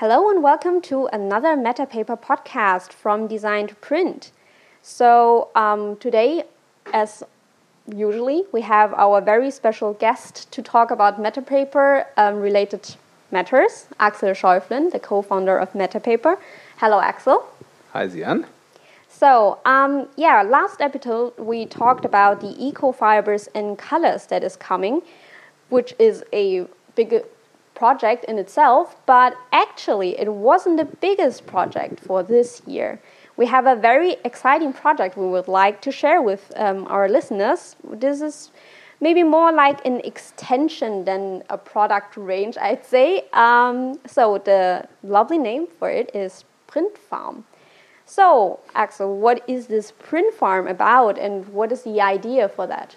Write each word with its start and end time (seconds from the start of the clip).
Hello 0.00 0.30
and 0.30 0.44
welcome 0.44 0.80
to 0.82 1.08
another 1.12 1.56
Meta 1.56 1.84
Paper 1.84 2.16
podcast 2.16 2.92
from 2.92 3.26
Design 3.26 3.66
to 3.66 3.74
Print. 3.74 4.30
So, 4.80 5.48
um, 5.56 5.96
today, 5.96 6.44
as 6.94 7.24
usually, 7.92 8.44
we 8.52 8.60
have 8.60 8.94
our 8.94 9.20
very 9.20 9.50
special 9.50 9.94
guest 9.94 10.52
to 10.52 10.62
talk 10.62 10.92
about 10.92 11.20
MetaPaper 11.20 12.04
um, 12.16 12.36
related 12.36 12.94
matters, 13.32 13.88
Axel 13.98 14.28
Schäuflen, 14.34 14.92
the 14.92 15.00
co 15.00 15.20
founder 15.20 15.58
of 15.58 15.74
Meta 15.74 15.98
Paper. 15.98 16.38
Hello, 16.76 17.00
Axel. 17.00 17.44
Hi, 17.92 18.06
Zian. 18.06 18.46
So, 19.08 19.58
um, 19.64 20.06
yeah, 20.14 20.42
last 20.42 20.80
episode 20.80 21.36
we 21.36 21.66
talked 21.66 22.04
about 22.04 22.40
the 22.40 22.54
eco 22.56 22.92
fibers 22.92 23.48
and 23.52 23.76
colors 23.76 24.26
that 24.26 24.44
is 24.44 24.54
coming, 24.54 25.02
which 25.70 25.92
is 25.98 26.22
a 26.32 26.68
big 26.94 27.24
project 27.78 28.24
in 28.24 28.38
itself, 28.38 28.96
but 29.06 29.36
actually 29.52 30.18
it 30.18 30.32
wasn't 30.32 30.76
the 30.76 30.84
biggest 30.84 31.46
project 31.46 32.00
for 32.00 32.22
this 32.22 32.60
year. 32.66 33.00
We 33.36 33.46
have 33.46 33.66
a 33.66 33.76
very 33.76 34.16
exciting 34.24 34.72
project 34.72 35.16
we 35.16 35.28
would 35.28 35.46
like 35.46 35.80
to 35.82 35.92
share 35.92 36.20
with 36.20 36.52
um, 36.56 36.86
our 36.88 37.08
listeners. 37.08 37.76
This 37.84 38.20
is 38.20 38.50
maybe 39.00 39.22
more 39.22 39.52
like 39.52 39.84
an 39.86 40.00
extension 40.00 41.04
than 41.04 41.44
a 41.48 41.56
product 41.56 42.16
range, 42.16 42.56
I'd 42.60 42.84
say. 42.84 43.24
Um, 43.32 44.00
so 44.06 44.38
the 44.38 44.88
lovely 45.04 45.38
name 45.38 45.68
for 45.78 45.88
it 45.88 46.10
is 46.14 46.44
Print 46.66 46.98
Farm. 46.98 47.44
So, 48.04 48.60
Axel, 48.74 49.18
what 49.18 49.44
is 49.46 49.66
this 49.66 49.92
print 49.92 50.32
farm 50.34 50.66
about 50.66 51.18
and 51.18 51.46
what 51.50 51.70
is 51.70 51.82
the 51.82 52.00
idea 52.00 52.48
for 52.48 52.66
that? 52.66 52.96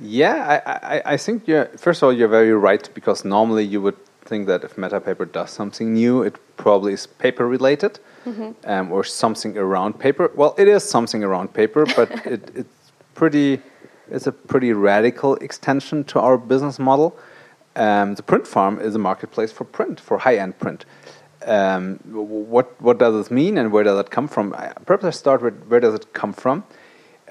Yeah, 0.00 0.62
I, 0.66 0.96
I, 0.96 1.02
I 1.12 1.16
think 1.16 1.46
you're, 1.46 1.66
first 1.76 2.02
of 2.02 2.06
all, 2.06 2.12
you're 2.12 2.28
very 2.28 2.52
right 2.52 2.88
because 2.94 3.24
normally 3.24 3.64
you 3.64 3.82
would 3.82 3.96
think 4.24 4.46
that 4.46 4.64
if 4.64 4.76
MetaPaper 4.76 5.30
does 5.30 5.50
something 5.50 5.92
new, 5.92 6.22
it 6.22 6.36
probably 6.56 6.92
is 6.92 7.06
paper 7.06 7.46
related 7.46 7.98
mm-hmm. 8.24 8.52
um, 8.64 8.92
or 8.92 9.04
something 9.04 9.56
around 9.58 9.98
paper. 9.98 10.30
Well, 10.34 10.54
it 10.58 10.68
is 10.68 10.88
something 10.88 11.22
around 11.22 11.52
paper, 11.52 11.84
but 11.96 12.10
it, 12.26 12.50
it's 12.54 12.92
pretty, 13.14 13.60
it's 14.10 14.26
a 14.26 14.32
pretty 14.32 14.72
radical 14.72 15.36
extension 15.36 16.04
to 16.04 16.20
our 16.20 16.38
business 16.38 16.78
model. 16.78 17.18
Um, 17.76 18.14
the 18.14 18.22
print 18.22 18.46
farm 18.46 18.80
is 18.80 18.94
a 18.94 18.98
marketplace 18.98 19.52
for 19.52 19.64
print, 19.64 20.00
for 20.00 20.18
high 20.18 20.36
end 20.36 20.58
print. 20.58 20.84
Um, 21.46 21.98
what 22.04 22.80
what 22.82 22.98
does 22.98 23.14
this 23.14 23.30
mean, 23.30 23.56
and 23.56 23.72
where 23.72 23.82
does 23.82 23.98
it 23.98 24.10
come 24.10 24.28
from? 24.28 24.54
Perhaps 24.84 25.04
I 25.04 25.10
start 25.10 25.40
with 25.40 25.64
where 25.68 25.80
does 25.80 25.94
it 25.94 26.12
come 26.12 26.34
from. 26.34 26.64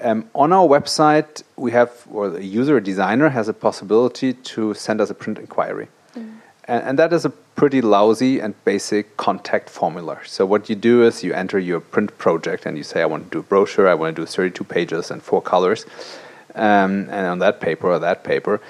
Um, 0.02 0.30
on 0.34 0.52
our 0.52 0.66
website, 0.66 1.42
we 1.56 1.72
have, 1.72 1.90
or 2.10 2.30
the 2.30 2.44
user 2.44 2.80
designer 2.80 3.28
has 3.28 3.48
a 3.48 3.52
possibility 3.52 4.32
to 4.32 4.74
send 4.74 5.00
us 5.00 5.10
a 5.10 5.14
print 5.14 5.38
inquiry. 5.38 5.88
Mm. 6.14 6.38
And, 6.64 6.82
and, 6.84 6.98
that 6.98 7.12
is 7.12 7.24
a 7.24 7.30
pretty 7.30 7.82
lousy 7.82 8.40
and 8.40 8.54
basic 8.64 9.16
contact 9.16 9.68
formula. 9.68 10.18
So, 10.24 10.46
what 10.46 10.70
you 10.70 10.76
do 10.76 11.02
is 11.02 11.22
you 11.22 11.34
enter 11.34 11.58
your 11.58 11.80
print 11.80 12.16
project 12.16 12.64
and 12.64 12.78
you 12.78 12.82
say, 12.82 13.02
I 13.02 13.06
want 13.06 13.24
to 13.24 13.30
do 13.30 13.38
a 13.40 13.42
brochure, 13.42 13.88
I 13.88 13.94
want 13.94 14.16
to 14.16 14.22
do 14.22 14.26
32 14.26 14.64
pages 14.64 15.10
and 15.10 15.22
four 15.22 15.42
colors, 15.42 15.84
um, 16.54 17.08
and 17.10 17.26
on 17.26 17.38
that 17.40 17.60
paper 17.60 17.90
or 17.90 17.98
that 17.98 18.24
paper. 18.24 18.60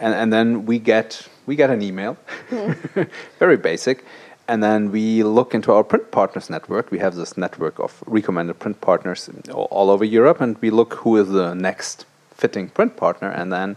And, 0.00 0.14
and 0.14 0.32
then 0.32 0.66
we 0.66 0.78
get, 0.78 1.28
we 1.46 1.54
get 1.54 1.70
an 1.70 1.82
email, 1.82 2.16
mm. 2.50 3.08
very 3.38 3.56
basic 3.56 4.04
and 4.50 4.64
then 4.64 4.90
we 4.90 5.22
look 5.22 5.54
into 5.54 5.70
our 5.72 5.84
print 5.84 6.10
partners 6.10 6.50
network. 6.50 6.90
We 6.90 6.98
have 6.98 7.14
this 7.14 7.36
network 7.36 7.78
of 7.78 8.02
recommended 8.06 8.58
print 8.58 8.80
partners 8.80 9.30
all 9.52 9.90
over 9.90 10.04
Europe, 10.04 10.40
and 10.40 10.58
we 10.60 10.70
look 10.70 10.94
who 10.94 11.16
is 11.18 11.28
the 11.28 11.54
next 11.54 12.04
fitting 12.34 12.68
print 12.68 12.96
partner, 12.96 13.30
and 13.30 13.52
then 13.52 13.76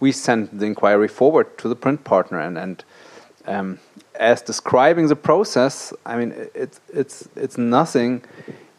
we 0.00 0.10
send 0.10 0.48
the 0.52 0.66
inquiry 0.66 1.06
forward 1.06 1.56
to 1.58 1.68
the 1.68 1.76
print 1.76 2.02
partner. 2.02 2.40
And, 2.40 2.58
and 2.58 2.84
um, 3.46 3.78
as 4.16 4.42
describing 4.42 5.06
the 5.06 5.14
process, 5.14 5.92
I 6.04 6.16
mean, 6.16 6.34
it's 6.54 6.80
it's 6.92 7.28
it's 7.36 7.56
nothing 7.56 8.24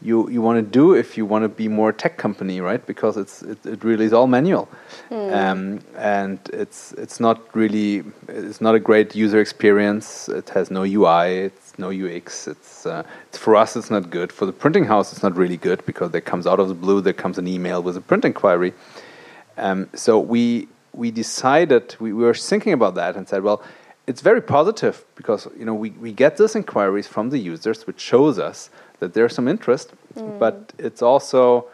you 0.01 0.29
you 0.29 0.41
want 0.41 0.57
to 0.57 0.71
do 0.79 0.93
if 0.93 1.17
you 1.17 1.25
want 1.25 1.43
to 1.43 1.49
be 1.49 1.67
more 1.67 1.91
tech 1.91 2.17
company, 2.17 2.59
right? 2.59 2.85
Because 2.85 3.17
it's 3.17 3.41
it, 3.43 3.65
it 3.65 3.83
really 3.83 4.05
is 4.05 4.13
all 4.13 4.27
manual, 4.27 4.67
mm. 5.09 5.33
um, 5.33 5.79
and 5.97 6.39
it's 6.51 6.93
it's 6.93 7.19
not 7.19 7.39
really 7.55 8.03
it's 8.27 8.61
not 8.61 8.73
a 8.75 8.79
great 8.79 9.15
user 9.15 9.39
experience. 9.39 10.27
It 10.29 10.49
has 10.49 10.71
no 10.71 10.83
UI, 10.83 11.45
it's 11.47 11.77
no 11.77 11.89
UX. 11.89 12.47
It's, 12.47 12.85
uh, 12.85 13.03
it's 13.27 13.37
for 13.37 13.55
us, 13.55 13.75
it's 13.75 13.91
not 13.91 14.09
good. 14.09 14.31
For 14.31 14.45
the 14.45 14.53
printing 14.53 14.85
house, 14.85 15.13
it's 15.13 15.23
not 15.23 15.35
really 15.35 15.57
good 15.57 15.85
because 15.85 16.11
there 16.11 16.21
comes 16.21 16.47
out 16.47 16.59
of 16.59 16.67
the 16.67 16.73
blue 16.73 17.01
there 17.01 17.13
comes 17.13 17.37
an 17.37 17.47
email 17.47 17.83
with 17.83 17.95
a 17.97 18.01
print 18.01 18.25
inquiry. 18.25 18.73
Um, 19.57 19.89
so 19.93 20.19
we 20.19 20.67
we 20.93 21.11
decided 21.11 21.95
we, 21.99 22.11
we 22.13 22.23
were 22.23 22.33
thinking 22.33 22.73
about 22.73 22.95
that 22.95 23.15
and 23.15 23.27
said, 23.27 23.43
well, 23.43 23.61
it's 24.07 24.21
very 24.21 24.41
positive 24.41 25.05
because 25.15 25.47
you 25.57 25.65
know 25.65 25.75
we, 25.75 25.91
we 25.91 26.11
get 26.11 26.37
these 26.37 26.55
inquiries 26.55 27.07
from 27.07 27.29
the 27.29 27.37
users, 27.37 27.85
which 27.85 27.99
shows 27.99 28.39
us 28.39 28.69
that 29.01 29.13
there's 29.13 29.35
some 29.35 29.47
interest, 29.47 29.91
mm. 30.15 30.39
but 30.39 30.71
it's 30.77 31.01
also 31.01 31.65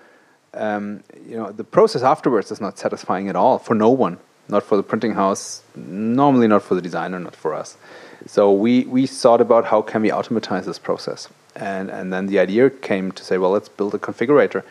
um, 0.54 1.04
you 1.30 1.38
know 1.38 1.52
the 1.52 1.64
process 1.64 2.02
afterwards 2.02 2.52
is 2.52 2.60
not 2.60 2.80
satisfying 2.80 3.30
at 3.30 3.36
all 3.36 3.60
for 3.60 3.76
no 3.76 3.90
one, 3.90 4.18
not 4.50 4.64
for 4.64 4.76
the 4.76 4.84
printing 4.84 5.14
house, 5.14 5.62
normally 5.76 6.48
not 6.48 6.64
for 6.64 6.74
the 6.74 6.82
designer, 6.82 7.20
not 7.20 7.36
for 7.36 7.54
us. 7.54 7.78
So 8.26 8.52
we 8.52 8.86
we 8.86 9.06
thought 9.06 9.42
about 9.42 9.66
how 9.66 9.82
can 9.82 10.02
we 10.02 10.12
automatize 10.12 10.66
this 10.66 10.80
process, 10.80 11.30
and 11.56 11.92
and 11.92 12.12
then 12.12 12.28
the 12.28 12.40
idea 12.40 12.70
came 12.70 13.12
to 13.12 13.24
say, 13.24 13.38
well, 13.38 13.52
let's 13.52 13.70
build 13.70 13.94
a 13.94 14.00
configurator 14.00 14.64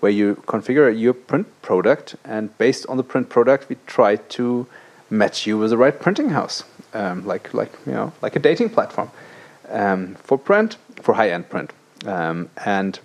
where 0.00 0.12
you 0.12 0.36
configure 0.46 0.88
your 0.98 1.14
print 1.14 1.46
product, 1.62 2.16
and 2.24 2.56
based 2.58 2.86
on 2.86 2.96
the 2.96 3.02
print 3.02 3.28
product, 3.28 3.68
we 3.68 3.76
try 3.86 4.16
to 4.16 4.66
match 5.10 5.46
you 5.46 5.58
with 5.58 5.70
the 5.70 5.76
right 5.76 6.00
printing 6.00 6.30
house, 6.30 6.62
um, 6.94 7.26
like 7.26 7.52
like 7.52 7.72
you 7.84 7.92
know 7.92 8.12
like 8.22 8.36
a 8.36 8.40
dating 8.40 8.70
platform 8.70 9.10
um, 9.70 10.14
for 10.16 10.38
print 10.38 10.76
for 11.02 11.14
high 11.14 11.30
end 11.30 11.48
print. 11.48 11.72
Um, 12.06 12.50
and 12.64 12.98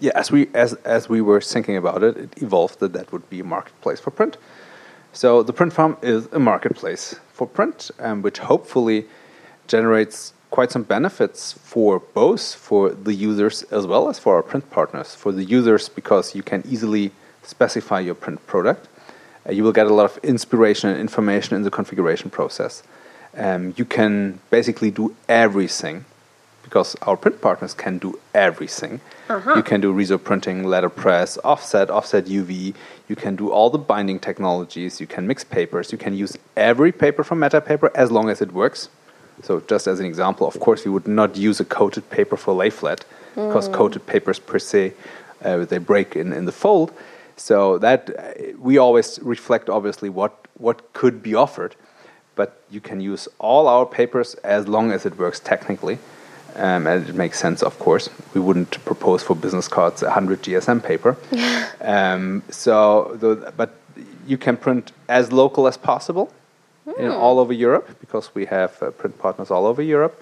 yeah, 0.00 0.12
as 0.14 0.30
we 0.30 0.48
as 0.54 0.74
as 0.84 1.08
we 1.08 1.20
were 1.20 1.40
thinking 1.40 1.76
about 1.76 2.02
it, 2.02 2.16
it 2.16 2.42
evolved 2.42 2.80
that 2.80 2.92
that 2.92 3.12
would 3.12 3.28
be 3.30 3.40
a 3.40 3.44
marketplace 3.44 4.00
for 4.00 4.10
print. 4.10 4.36
So 5.12 5.42
the 5.42 5.52
print 5.52 5.72
farm 5.72 5.96
is 6.02 6.26
a 6.32 6.38
marketplace 6.38 7.18
for 7.32 7.46
print, 7.46 7.90
um, 7.98 8.22
which 8.22 8.38
hopefully 8.38 9.06
generates 9.66 10.32
quite 10.50 10.70
some 10.70 10.82
benefits 10.82 11.52
for 11.52 12.00
both 12.00 12.54
for 12.54 12.90
the 12.90 13.14
users 13.14 13.62
as 13.64 13.86
well 13.86 14.08
as 14.08 14.18
for 14.18 14.36
our 14.36 14.42
print 14.42 14.70
partners. 14.70 15.14
For 15.14 15.32
the 15.32 15.44
users, 15.44 15.88
because 15.88 16.34
you 16.34 16.42
can 16.42 16.62
easily 16.66 17.12
specify 17.42 18.00
your 18.00 18.14
print 18.14 18.46
product, 18.46 18.88
uh, 19.46 19.52
you 19.52 19.62
will 19.64 19.72
get 19.72 19.86
a 19.86 19.94
lot 19.94 20.04
of 20.04 20.18
inspiration 20.22 20.90
and 20.90 21.00
information 21.00 21.56
in 21.56 21.62
the 21.62 21.70
configuration 21.70 22.30
process. 22.30 22.82
Um, 23.36 23.74
you 23.76 23.84
can 23.84 24.40
basically 24.50 24.90
do 24.90 25.14
everything 25.28 26.04
because 26.68 26.94
our 27.02 27.16
print 27.16 27.40
partners 27.40 27.72
can 27.72 27.96
do 27.96 28.18
everything. 28.34 29.00
Uh-huh. 29.30 29.54
You 29.56 29.62
can 29.62 29.80
do 29.80 29.90
Riso 29.90 30.18
printing, 30.18 30.64
letterpress, 30.64 31.38
offset, 31.42 31.88
offset 31.90 32.26
UV. 32.26 32.74
You 33.08 33.16
can 33.16 33.36
do 33.36 33.50
all 33.50 33.70
the 33.70 33.78
binding 33.78 34.18
technologies. 34.20 35.00
You 35.00 35.06
can 35.06 35.26
mix 35.26 35.44
papers. 35.44 35.92
You 35.92 35.98
can 35.98 36.14
use 36.14 36.36
every 36.56 36.92
paper 36.92 37.24
from 37.24 37.38
MetaPaper 37.38 37.90
as 37.94 38.10
long 38.10 38.28
as 38.28 38.42
it 38.42 38.52
works. 38.52 38.90
So, 39.42 39.60
just 39.60 39.86
as 39.86 39.98
an 39.98 40.04
example, 40.04 40.46
of 40.46 40.60
course, 40.60 40.84
we 40.84 40.90
would 40.90 41.08
not 41.08 41.36
use 41.36 41.58
a 41.58 41.64
coated 41.64 42.10
paper 42.10 42.36
for 42.36 42.52
lay 42.52 42.70
flat 42.70 43.04
mm. 43.34 43.48
because 43.48 43.68
coated 43.68 44.04
papers 44.06 44.38
per 44.38 44.58
se 44.58 44.92
uh, 45.44 45.64
they 45.64 45.78
break 45.78 46.16
in, 46.16 46.32
in 46.32 46.44
the 46.44 46.52
fold. 46.52 46.92
So 47.36 47.78
that 47.78 48.10
uh, 48.10 48.58
we 48.58 48.76
always 48.78 49.18
reflect 49.22 49.70
obviously 49.70 50.10
what 50.10 50.34
what 50.58 50.92
could 50.92 51.22
be 51.22 51.34
offered, 51.34 51.76
but 52.34 52.60
you 52.68 52.80
can 52.80 53.00
use 53.00 53.28
all 53.38 53.68
our 53.68 53.86
papers 53.86 54.34
as 54.56 54.66
long 54.66 54.90
as 54.90 55.06
it 55.06 55.16
works 55.16 55.40
technically 55.40 55.98
um, 56.56 56.86
and 56.86 57.08
it 57.08 57.14
makes 57.14 57.38
sense, 57.38 57.62
of 57.62 57.78
course. 57.78 58.08
We 58.34 58.40
wouldn't 58.40 58.84
propose 58.84 59.22
for 59.22 59.36
business 59.36 59.68
cards 59.68 60.02
a 60.02 60.06
100 60.06 60.42
GSM 60.42 60.82
paper. 60.82 61.16
um, 61.80 62.42
so, 62.50 63.16
the, 63.20 63.52
but 63.56 63.74
you 64.26 64.38
can 64.38 64.56
print 64.56 64.92
as 65.08 65.32
local 65.32 65.66
as 65.66 65.76
possible 65.76 66.32
mm. 66.86 66.98
in 66.98 67.10
hmm. 67.10 67.16
all 67.16 67.38
over 67.38 67.52
Europe 67.52 67.88
because 68.00 68.34
we 68.34 68.46
have 68.46 68.82
uh, 68.82 68.90
print 68.90 69.18
partners 69.18 69.50
all 69.50 69.66
over 69.66 69.82
Europe. 69.82 70.20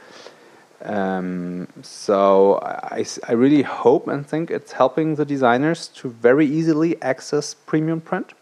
Um, 0.83 1.69
so 1.83 2.61
I, 2.63 3.05
I 3.27 3.33
really 3.33 3.63
hope 3.63 4.09
and 4.09 4.27
think 4.27 4.51
it's 4.51 4.73
helping 4.73 5.15
the 5.15 5.25
designers 5.25 5.89
to 5.89 6.11
very 6.11 6.47
easily 6.47 7.01
access 7.03 7.55
premium 7.55 8.01
print. 8.01 8.35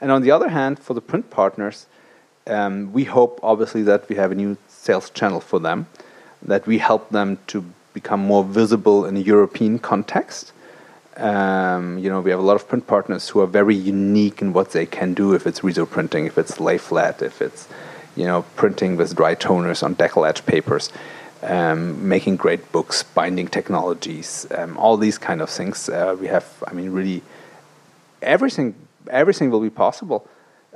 And 0.00 0.10
on 0.10 0.22
the 0.22 0.30
other 0.30 0.48
hand, 0.48 0.78
for 0.78 0.94
the 0.94 1.00
print 1.00 1.30
partners, 1.30 1.86
um, 2.46 2.92
we 2.92 3.04
hope 3.04 3.38
obviously 3.42 3.82
that 3.84 4.08
we 4.08 4.16
have 4.16 4.32
a 4.32 4.34
new 4.34 4.56
sales 4.68 5.10
channel 5.10 5.40
for 5.40 5.60
them 5.60 5.86
that 6.42 6.66
we 6.66 6.78
help 6.78 7.10
them 7.10 7.38
to 7.48 7.64
become 7.92 8.20
more 8.20 8.44
visible 8.44 9.04
in 9.04 9.16
a 9.16 9.20
European 9.20 9.78
context. 9.78 10.52
Um, 11.16 11.98
you 11.98 12.08
know, 12.08 12.20
we 12.20 12.30
have 12.30 12.40
a 12.40 12.42
lot 12.42 12.56
of 12.56 12.68
print 12.68 12.86
partners 12.86 13.28
who 13.28 13.40
are 13.40 13.46
very 13.46 13.74
unique 13.74 14.40
in 14.40 14.52
what 14.52 14.70
they 14.72 14.86
can 14.86 15.12
do. 15.12 15.34
If 15.34 15.46
it's 15.46 15.62
Riso 15.62 15.84
printing, 15.84 16.26
if 16.26 16.38
it's 16.38 16.60
lay 16.60 16.78
flat, 16.78 17.20
if 17.20 17.42
it's 17.42 17.68
you 18.16 18.24
know 18.24 18.42
printing 18.56 18.96
with 18.96 19.14
dry 19.16 19.34
toners 19.34 19.82
on 19.82 19.94
deckle 19.94 20.24
edge 20.24 20.46
papers, 20.46 20.90
um, 21.42 22.08
making 22.08 22.36
great 22.36 22.70
books, 22.72 23.02
binding 23.02 23.48
technologies, 23.48 24.46
um, 24.56 24.76
all 24.76 24.96
these 24.96 25.18
kind 25.18 25.40
of 25.40 25.50
things. 25.50 25.88
Uh, 25.88 26.16
we 26.18 26.26
have, 26.26 26.46
I 26.66 26.72
mean, 26.72 26.90
really 26.90 27.22
everything. 28.22 28.74
Everything 29.08 29.50
will 29.50 29.60
be 29.60 29.70
possible. 29.70 30.26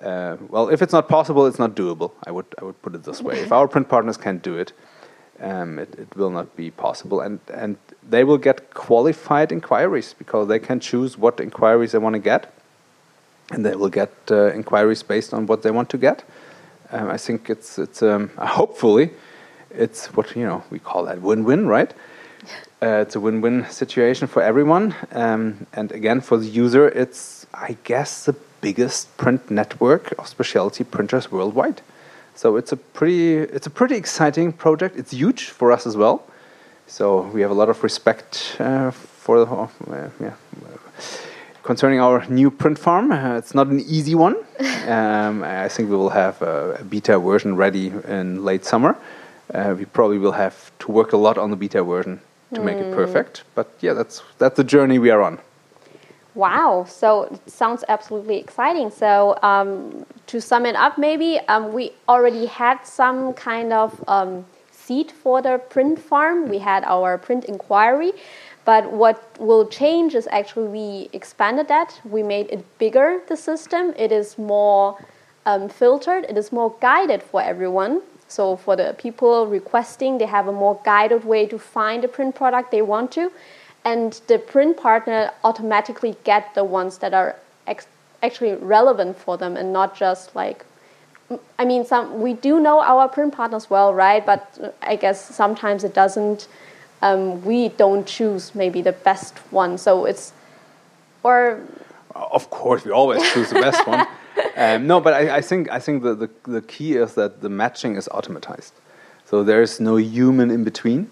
Uh, 0.01 0.37
well, 0.49 0.69
if 0.69 0.83
it's 0.83 0.93
not 0.93 1.09
possible, 1.09 1.47
it's 1.47 1.59
not 1.59 1.75
doable. 1.75 2.13
I 2.27 2.31
would 2.31 2.47
I 2.61 2.65
would 2.65 2.81
put 2.83 2.95
it 2.95 3.05
this 3.05 3.23
way. 3.23 3.39
if 3.41 3.53
our 3.53 3.69
print 3.69 3.89
partners 3.89 4.17
can't 4.17 4.43
do 4.43 4.57
it, 4.57 4.73
um, 5.41 5.79
it, 5.79 5.95
it 5.99 6.17
will 6.17 6.31
not 6.31 6.57
be 6.57 6.71
possible. 6.71 7.21
And, 7.21 7.41
and 7.53 7.77
they 8.09 8.25
will 8.25 8.39
get 8.39 8.75
qualified 8.75 9.53
inquiries 9.53 10.15
because 10.19 10.49
they 10.49 10.59
can 10.59 10.81
choose 10.81 11.19
what 11.19 11.41
inquiries 11.41 11.93
they 11.93 11.99
want 11.99 12.15
to 12.15 12.21
get. 12.21 12.53
And 13.51 13.65
they 13.65 13.75
will 13.75 13.91
get 13.91 14.13
uh, 14.31 14.53
inquiries 14.53 15.03
based 15.03 15.35
on 15.35 15.47
what 15.47 15.63
they 15.63 15.71
want 15.71 15.91
to 15.91 15.99
get. 15.99 16.25
Um, 16.91 17.11
I 17.11 17.19
think 17.19 17.51
it's, 17.51 17.79
it's 17.79 18.03
um, 18.03 18.29
hopefully, 18.39 19.11
it's 19.71 20.07
what 20.15 20.35
you 20.37 20.45
know 20.45 20.63
we 20.71 20.79
call 20.79 21.05
that 21.05 21.21
win-win, 21.21 21.67
right? 21.67 21.93
Uh, 22.83 23.01
it's 23.01 23.17
a 23.17 23.21
win-win 23.21 23.65
situation 23.71 24.29
for 24.29 24.43
everyone, 24.43 24.95
um, 25.13 25.67
and 25.73 25.91
again 25.93 26.21
for 26.21 26.37
the 26.37 26.47
user, 26.47 26.87
it's 26.87 27.47
I 27.55 27.79
guess 27.85 28.27
the 28.27 28.35
biggest 28.61 29.17
print 29.17 29.51
network 29.51 30.13
of 30.19 30.29
specialty 30.29 30.85
printers 30.85 31.33
worldwide. 31.33 31.81
So 32.35 32.57
it's 32.57 32.73
a 32.73 32.77
pretty 32.77 33.37
it's 33.37 33.67
a 33.67 33.71
pretty 33.71 33.97
exciting 33.97 34.53
project. 34.53 34.97
It's 34.97 35.13
huge 35.13 35.51
for 35.51 35.73
us 35.73 35.87
as 35.87 35.97
well. 35.97 36.25
So 36.87 37.23
we 37.33 37.41
have 37.41 37.51
a 37.51 37.55
lot 37.55 37.69
of 37.69 37.83
respect 37.83 38.57
uh, 38.59 38.91
for 38.91 39.45
the 39.45 39.51
uh, 39.51 40.11
yeah. 40.21 40.35
Concerning 41.63 41.99
our 41.99 42.27
new 42.27 42.51
print 42.51 42.79
farm, 42.79 43.11
uh, 43.11 43.39
it's 43.39 43.55
not 43.55 43.69
an 43.69 43.81
easy 43.81 44.15
one. 44.15 44.37
um, 44.87 45.43
I 45.43 45.67
think 45.69 45.89
we 45.89 45.97
will 45.97 46.11
have 46.11 46.43
a, 46.43 46.77
a, 46.81 46.85
beta 46.85 47.19
version 47.19 47.57
ready 47.57 47.91
in 48.07 48.45
late 48.45 48.67
summer. 48.67 48.95
Uh, 49.55 49.75
we 49.79 49.87
probably 49.87 50.19
will 50.19 50.33
have 50.33 50.71
to 50.81 50.93
work 50.93 51.15
a 51.15 51.17
lot 51.17 51.39
on 51.39 51.51
the 51.51 51.57
beta 51.57 51.83
version 51.83 52.21
to 52.53 52.61
mm. 52.61 52.65
make 52.65 52.77
it 52.77 52.89
hmm. 52.89 52.95
perfect. 52.95 53.45
But 53.55 53.71
yeah, 53.81 53.95
that's 53.95 54.23
that's 54.39 54.57
the 54.57 54.65
journey 54.65 54.99
we 54.99 55.09
are 55.09 55.23
on. 55.23 55.39
Wow, 56.35 56.85
so 56.89 57.25
it 57.25 57.49
sounds 57.49 57.85
absolutely 57.89 58.39
exciting. 58.39 58.91
So, 58.91 59.39
um, 59.43 60.05
to 60.27 60.41
sum 60.41 60.67
it 60.67 60.75
up, 60.75 60.99
maybe 60.99 61.39
um, 61.47 61.73
we 61.73 61.93
already 62.09 62.47
had 62.47 62.83
some 62.85 63.35
kind 63.35 63.73
of 63.73 64.03
um, 64.09 64.45
seed 64.73 65.13
for 65.13 65.41
the 65.43 65.59
print 65.71 66.01
farm. 66.01 66.49
We 66.49 66.59
had 66.59 66.83
our 66.85 67.19
print 67.19 67.45
inquiry, 67.45 68.13
but 68.65 68.91
what 68.91 69.23
will 69.39 69.69
change 69.69 70.17
is 70.17 70.27
actually 70.33 70.67
we 70.69 71.09
expanded 71.13 71.69
that. 71.69 72.01
We 72.05 72.25
made 72.25 72.51
it 72.51 72.65
bigger, 72.79 73.21
the 73.29 73.37
system. 73.37 73.95
It 73.97 74.11
is 74.11 74.37
more 74.37 74.99
um, 75.47 75.69
filtered, 75.69 76.25
it 76.29 76.37
is 76.37 76.51
more 76.51 76.75
guided 76.81 77.23
for 77.23 77.43
everyone. 77.43 78.03
So, 78.27 78.57
for 78.57 78.75
the 78.75 78.97
people 78.99 79.47
requesting, 79.47 80.19
they 80.19 80.27
have 80.27 80.49
a 80.49 80.53
more 80.53 80.81
guided 80.85 81.25
way 81.25 81.47
to 81.47 81.61
find 81.61 82.03
the 82.03 82.09
print 82.09 82.35
product 82.35 82.73
they 82.73 82.83
want 82.83 83.13
to 83.13 83.31
and 83.85 84.21
the 84.27 84.39
print 84.39 84.77
partner 84.77 85.31
automatically 85.43 86.17
get 86.25 86.55
the 86.55 86.65
ones 86.65 86.99
that 86.99 87.15
are 87.15 87.37
actually 88.23 88.55
relevant 88.55 89.17
for 89.19 89.37
them 89.37 89.57
and 89.57 89.73
not 89.73 89.95
just 89.95 90.35
like 90.35 90.65
I 91.59 91.65
mean 91.65 91.85
some 91.85 92.23
we 92.23 92.33
do 92.33 92.61
know 92.61 92.81
our 92.81 93.09
print 93.09 93.35
partners 93.35 93.69
well 93.69 93.93
right? 93.95 94.25
But 94.25 94.77
I 94.83 94.97
guess 94.97 95.35
sometimes 95.35 95.85
it 95.85 95.95
doesn't 95.95 96.49
um, 97.03 97.45
we 97.45 97.69
don't 97.69 98.07
choose 98.07 98.55
maybe 98.55 98.81
the 98.81 98.93
best 98.93 99.37
one. 99.51 99.77
So 99.77 100.07
it's 100.07 100.33
or 101.23 101.61
of 102.15 102.49
course 102.51 102.85
we 102.85 102.91
always 102.93 103.23
choose 103.33 103.51
the 103.51 103.61
best 103.61 103.87
one. 103.87 104.07
Um, 104.57 104.89
no 104.89 105.01
but 105.01 105.15
I, 105.15 105.37
I, 105.37 105.41
think 105.41 105.71
I 105.71 105.79
think 105.79 106.03
the, 106.03 106.15
the, 106.15 106.31
the 106.43 106.63
key 106.63 106.95
is 106.95 107.15
that 107.15 107.41
the 107.41 107.49
matching 107.49 107.95
is 107.95 108.09
automatized. 108.09 108.73
So 109.27 109.45
there's 109.45 109.79
no 109.79 109.95
human 109.97 110.51
in 110.51 110.65
between 110.65 111.11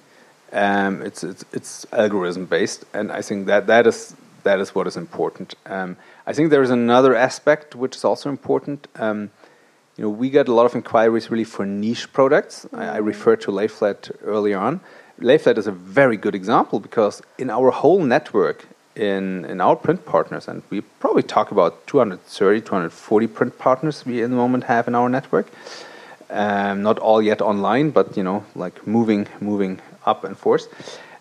um, 0.53 1.03
it's, 1.03 1.25
it's, 1.25 1.45
it's 1.53 1.87
algorithm 1.93 2.47
based, 2.47 2.85
and 2.93 3.11
I 3.11 3.23
think 3.23 3.47
that 3.47 3.67
that 3.67 3.87
is 3.87 4.15
that 4.43 4.59
is 4.59 4.75
what 4.75 4.87
is 4.87 4.97
important. 4.97 5.55
Um, 5.67 5.97
I 6.27 6.33
think 6.33 6.51
there 6.51 6.63
is 6.63 6.71
another 6.71 7.15
aspect 7.15 7.75
which 7.75 7.97
is 7.97 8.05
also 8.05 8.29
important. 8.29 8.89
Um, 8.97 9.31
you 9.97 10.05
know, 10.05 10.11
we 10.11 10.31
get 10.31 10.49
a 10.49 10.53
lot 10.53 10.67
of 10.67 10.75
inquiries 10.75 11.31
really 11.31 11.45
for 11.45 11.65
niche 11.65 12.13
products. 12.13 12.67
I, 12.73 12.97
I, 12.97 13.01
mm. 13.01 13.07
referred 13.07 13.41
to 13.43 13.53
Layflat 13.53 14.11
earlier 14.25 14.59
on. 14.59 14.81
Layflat 15.21 15.59
is 15.59 15.67
a 15.67 15.73
very 15.73 16.17
good 16.17 16.35
example 16.35 16.81
because 16.81 17.23
in 17.39 17.51
our 17.51 17.71
whole 17.71 18.03
network, 18.03 18.67
in, 18.97 19.45
in 19.45 19.61
our 19.61 19.77
print 19.77 20.05
partners, 20.05 20.49
and 20.49 20.63
we 20.71 20.81
probably 20.81 21.23
talk 21.23 21.51
about 21.51 21.87
230, 21.87 22.61
240 22.63 23.27
print 23.29 23.59
partners 23.59 24.05
we 24.05 24.23
in 24.23 24.31
the 24.31 24.37
moment 24.37 24.65
have 24.65 24.89
in 24.89 24.95
our 24.95 25.09
network. 25.09 25.47
Um, 26.31 26.83
not 26.83 26.99
all 26.99 27.21
yet 27.21 27.43
online, 27.43 27.91
but 27.91 28.17
you 28.17 28.23
know, 28.23 28.45
like 28.55 28.87
moving, 28.87 29.29
moving 29.41 29.81
up 30.07 30.25
and 30.25 30.37
forth. 30.37 30.69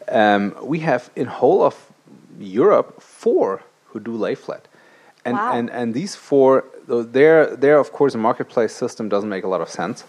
Um, 0.09 0.55
we 0.61 0.79
have 0.79 1.09
in 1.15 1.27
whole 1.27 1.63
of 1.63 1.75
Europe 2.39 3.01
four 3.01 3.61
who 3.85 3.99
do 3.99 4.15
lay 4.15 4.35
flat. 4.35 4.67
And, 5.23 5.37
wow. 5.37 5.53
and, 5.53 5.69
and 5.69 5.93
these 5.93 6.15
four, 6.15 6.65
there, 6.87 7.55
there 7.55 7.77
of 7.77 7.91
course, 7.91 8.15
a 8.15 8.17
marketplace 8.17 8.73
system 8.73 9.09
doesn't 9.09 9.29
make 9.29 9.43
a 9.43 9.47
lot 9.47 9.61
of 9.61 9.69
sense 9.69 10.03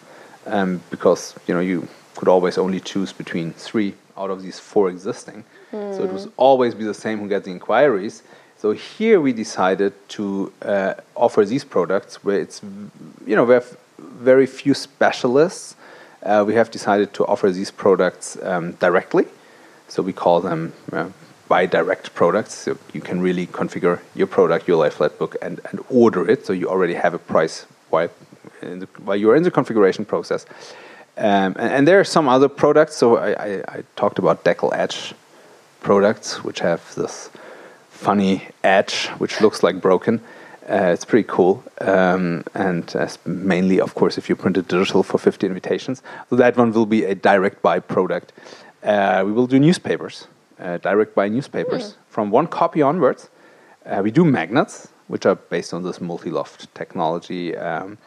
um, 0.47 0.81
because 0.91 1.35
you 1.47 1.55
know 1.55 1.61
you 1.61 1.87
could 2.17 2.29
always 2.29 2.59
only 2.59 2.81
choose 2.81 3.13
between 3.13 3.53
three 3.53 3.95
out 4.17 4.31
of 4.31 4.43
these 4.43 4.59
four 4.59 4.89
existing. 4.89 5.45
Mm. 5.73 5.97
So 5.97 6.05
it 6.05 6.13
was 6.13 6.29
always 6.37 6.75
be 6.75 6.85
the 6.85 6.95
same 6.95 7.19
who 7.19 7.29
get 7.29 7.45
the 7.45 7.51
inquiries. 7.51 8.23
So 8.59 8.73
here 8.73 9.21
we 9.21 9.33
decided 9.33 9.93
to 10.11 10.53
uh, 10.63 10.95
offer 11.17 11.45
these 11.45 11.65
products 11.65 12.23
where 12.23 12.39
it's, 12.39 12.63
you 13.27 13.35
know, 13.35 13.45
we 13.45 13.55
have 13.55 13.77
very 13.99 14.47
few 14.47 14.75
specialists 14.75 15.75
uh, 16.23 16.45
we 16.47 16.55
have 16.55 16.71
decided 16.71 17.13
to 17.15 17.27
offer 17.27 17.51
these 17.51 17.71
products 17.71 18.37
um, 18.43 18.73
directly. 18.73 19.27
So 19.89 20.03
we 20.03 20.13
call 20.13 20.41
them 20.41 20.73
uh, 20.93 21.09
buy 21.49 21.67
direct 21.67 22.15
products. 22.15 22.55
So 22.55 22.79
you 22.93 23.01
can 23.01 23.21
really 23.21 23.47
configure 23.47 24.01
your 24.15 24.27
product, 24.27 24.69
your 24.69 24.83
Layflat 24.83 25.19
book, 25.19 25.37
and, 25.43 25.61
and 25.71 25.81
order 25.91 26.29
it. 26.31 26.47
So 26.47 26.53
you 26.53 26.69
already 26.69 26.95
have 26.95 27.15
a 27.15 27.19
price 27.19 27.67
while, 27.91 28.09
the, 28.61 28.89
while 29.05 29.17
you're 29.17 29.37
in 29.37 29.43
the 29.43 29.51
configuration 29.51 30.05
process. 30.05 30.47
Um, 31.19 31.55
and, 31.59 31.73
and, 31.75 31.89
there 31.89 32.01
are 32.01 32.05
some 32.05 32.27
other 32.27 32.49
products. 32.49 32.97
So 32.97 33.19
I, 33.19 33.31
I, 33.33 33.65
I 33.69 33.85
talked 33.97 34.19
about 34.19 34.45
deckle 34.45 34.73
edge 34.73 35.15
products, 35.81 36.43
which 36.43 36.61
have 36.61 36.95
this 36.95 37.29
funny 37.91 38.49
edge, 38.65 39.09
which 39.19 39.41
looks 39.43 39.63
like 39.63 39.81
broken. 39.81 40.23
Uh, 40.69 40.93
it's 40.93 41.05
pretty 41.05 41.27
cool, 41.29 41.63
um, 41.81 42.45
and 42.55 42.95
uh, 42.95 43.09
mainly, 43.27 43.81
of 43.81 43.95
course, 43.97 44.17
if 44.17 44.29
you 44.29 44.37
print 44.37 44.57
it 44.57 44.69
digital 44.69 45.03
for 45.03 45.19
50 45.19 45.47
invitations. 45.47 46.03
So 46.31 46.37
that 46.37 46.57
one 46.57 46.73
will 46.73 46.87
be 46.87 47.05
a 47.05 47.17
direct 47.17 47.63
buy 47.63 47.81
product. 47.81 48.33
Uh, 48.83 49.25
we 49.27 49.33
will 49.33 49.49
do 49.49 49.59
newspapers, 49.59 50.29
uh, 50.61 50.79
direct 50.79 51.17
buy 51.17 51.29
newspapers 51.29 51.83
mm. 51.83 51.97
from 52.09 52.31
one 52.31 52.47
copy 52.47 52.81
onwards. 52.81 53.29
Uh, 53.85 54.03
we 54.05 54.13
do 54.13 54.25
magnets, 54.25 54.89
which 55.09 55.27
are 55.27 55.35
based 55.35 55.75
on 55.75 55.83
this 55.83 56.01
multi-loft 56.01 56.73
technology. 56.77 57.57
Um, 57.57 57.99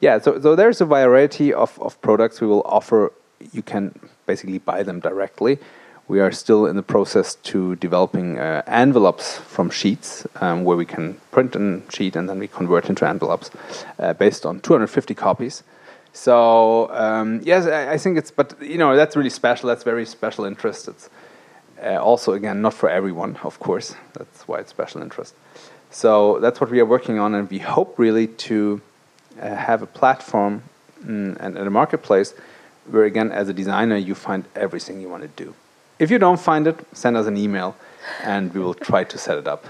yeah, 0.00 0.18
so, 0.18 0.38
so 0.38 0.54
there's 0.54 0.82
a 0.82 0.84
variety 0.84 1.54
of, 1.54 1.80
of 1.80 1.98
products 2.02 2.40
we 2.40 2.46
will 2.46 2.62
offer. 2.66 3.12
You 3.52 3.62
can 3.62 3.98
basically 4.26 4.58
buy 4.58 4.82
them 4.82 5.00
directly 5.00 5.58
we 6.06 6.20
are 6.20 6.32
still 6.32 6.66
in 6.66 6.76
the 6.76 6.82
process 6.82 7.36
to 7.36 7.76
developing 7.76 8.38
uh, 8.38 8.62
envelopes 8.66 9.38
from 9.38 9.70
sheets 9.70 10.26
um, 10.40 10.64
where 10.64 10.76
we 10.76 10.84
can 10.84 11.14
print 11.30 11.56
a 11.56 11.82
sheet 11.90 12.16
and 12.16 12.28
then 12.28 12.38
we 12.38 12.48
convert 12.48 12.88
into 12.88 13.08
envelopes 13.08 13.50
uh, 13.98 14.12
based 14.12 14.44
on 14.44 14.60
250 14.60 15.14
copies. 15.14 15.62
So 16.12 16.90
um, 16.90 17.40
yes, 17.42 17.66
I, 17.66 17.92
I, 17.92 17.98
think 17.98 18.18
it's 18.18 18.30
but 18.30 18.60
you 18.62 18.78
know 18.78 18.94
that's 18.94 19.16
really 19.16 19.30
special. 19.30 19.68
That's 19.68 19.82
very 19.82 20.06
special 20.06 20.44
interest. 20.44 20.88
It's 20.88 21.10
uh, 21.82 21.96
also 21.96 22.34
again 22.34 22.62
not 22.62 22.74
for 22.74 22.88
everyone, 22.88 23.36
of 23.42 23.58
course. 23.58 23.96
That's 24.12 24.46
why 24.46 24.58
it's 24.60 24.70
special 24.70 25.02
interest. 25.02 25.34
So 25.90 26.38
that's 26.40 26.60
what 26.60 26.70
we 26.70 26.78
are 26.80 26.86
working 26.86 27.18
on, 27.18 27.34
and 27.34 27.50
we 27.50 27.58
hope 27.58 27.98
really 27.98 28.28
to 28.48 28.80
uh, 29.40 29.54
have 29.54 29.82
a 29.82 29.86
platform 29.86 30.62
mm, 31.02 31.36
and, 31.40 31.56
and 31.58 31.66
a 31.66 31.70
marketplace 31.70 32.34
where 32.90 33.04
again, 33.04 33.32
as 33.32 33.48
a 33.48 33.52
designer, 33.52 33.96
you 33.96 34.14
find 34.14 34.44
everything 34.54 35.00
you 35.00 35.08
want 35.08 35.22
to 35.22 35.44
do. 35.44 35.54
If 35.98 36.10
you 36.10 36.18
don't 36.18 36.40
find 36.40 36.66
it, 36.66 36.76
send 36.92 37.16
us 37.16 37.26
an 37.26 37.36
email 37.36 37.76
and 38.22 38.52
we 38.52 38.60
will 38.60 38.74
try 38.74 39.04
to 39.04 39.18
set 39.18 39.38
it 39.38 39.46
up. 39.46 39.64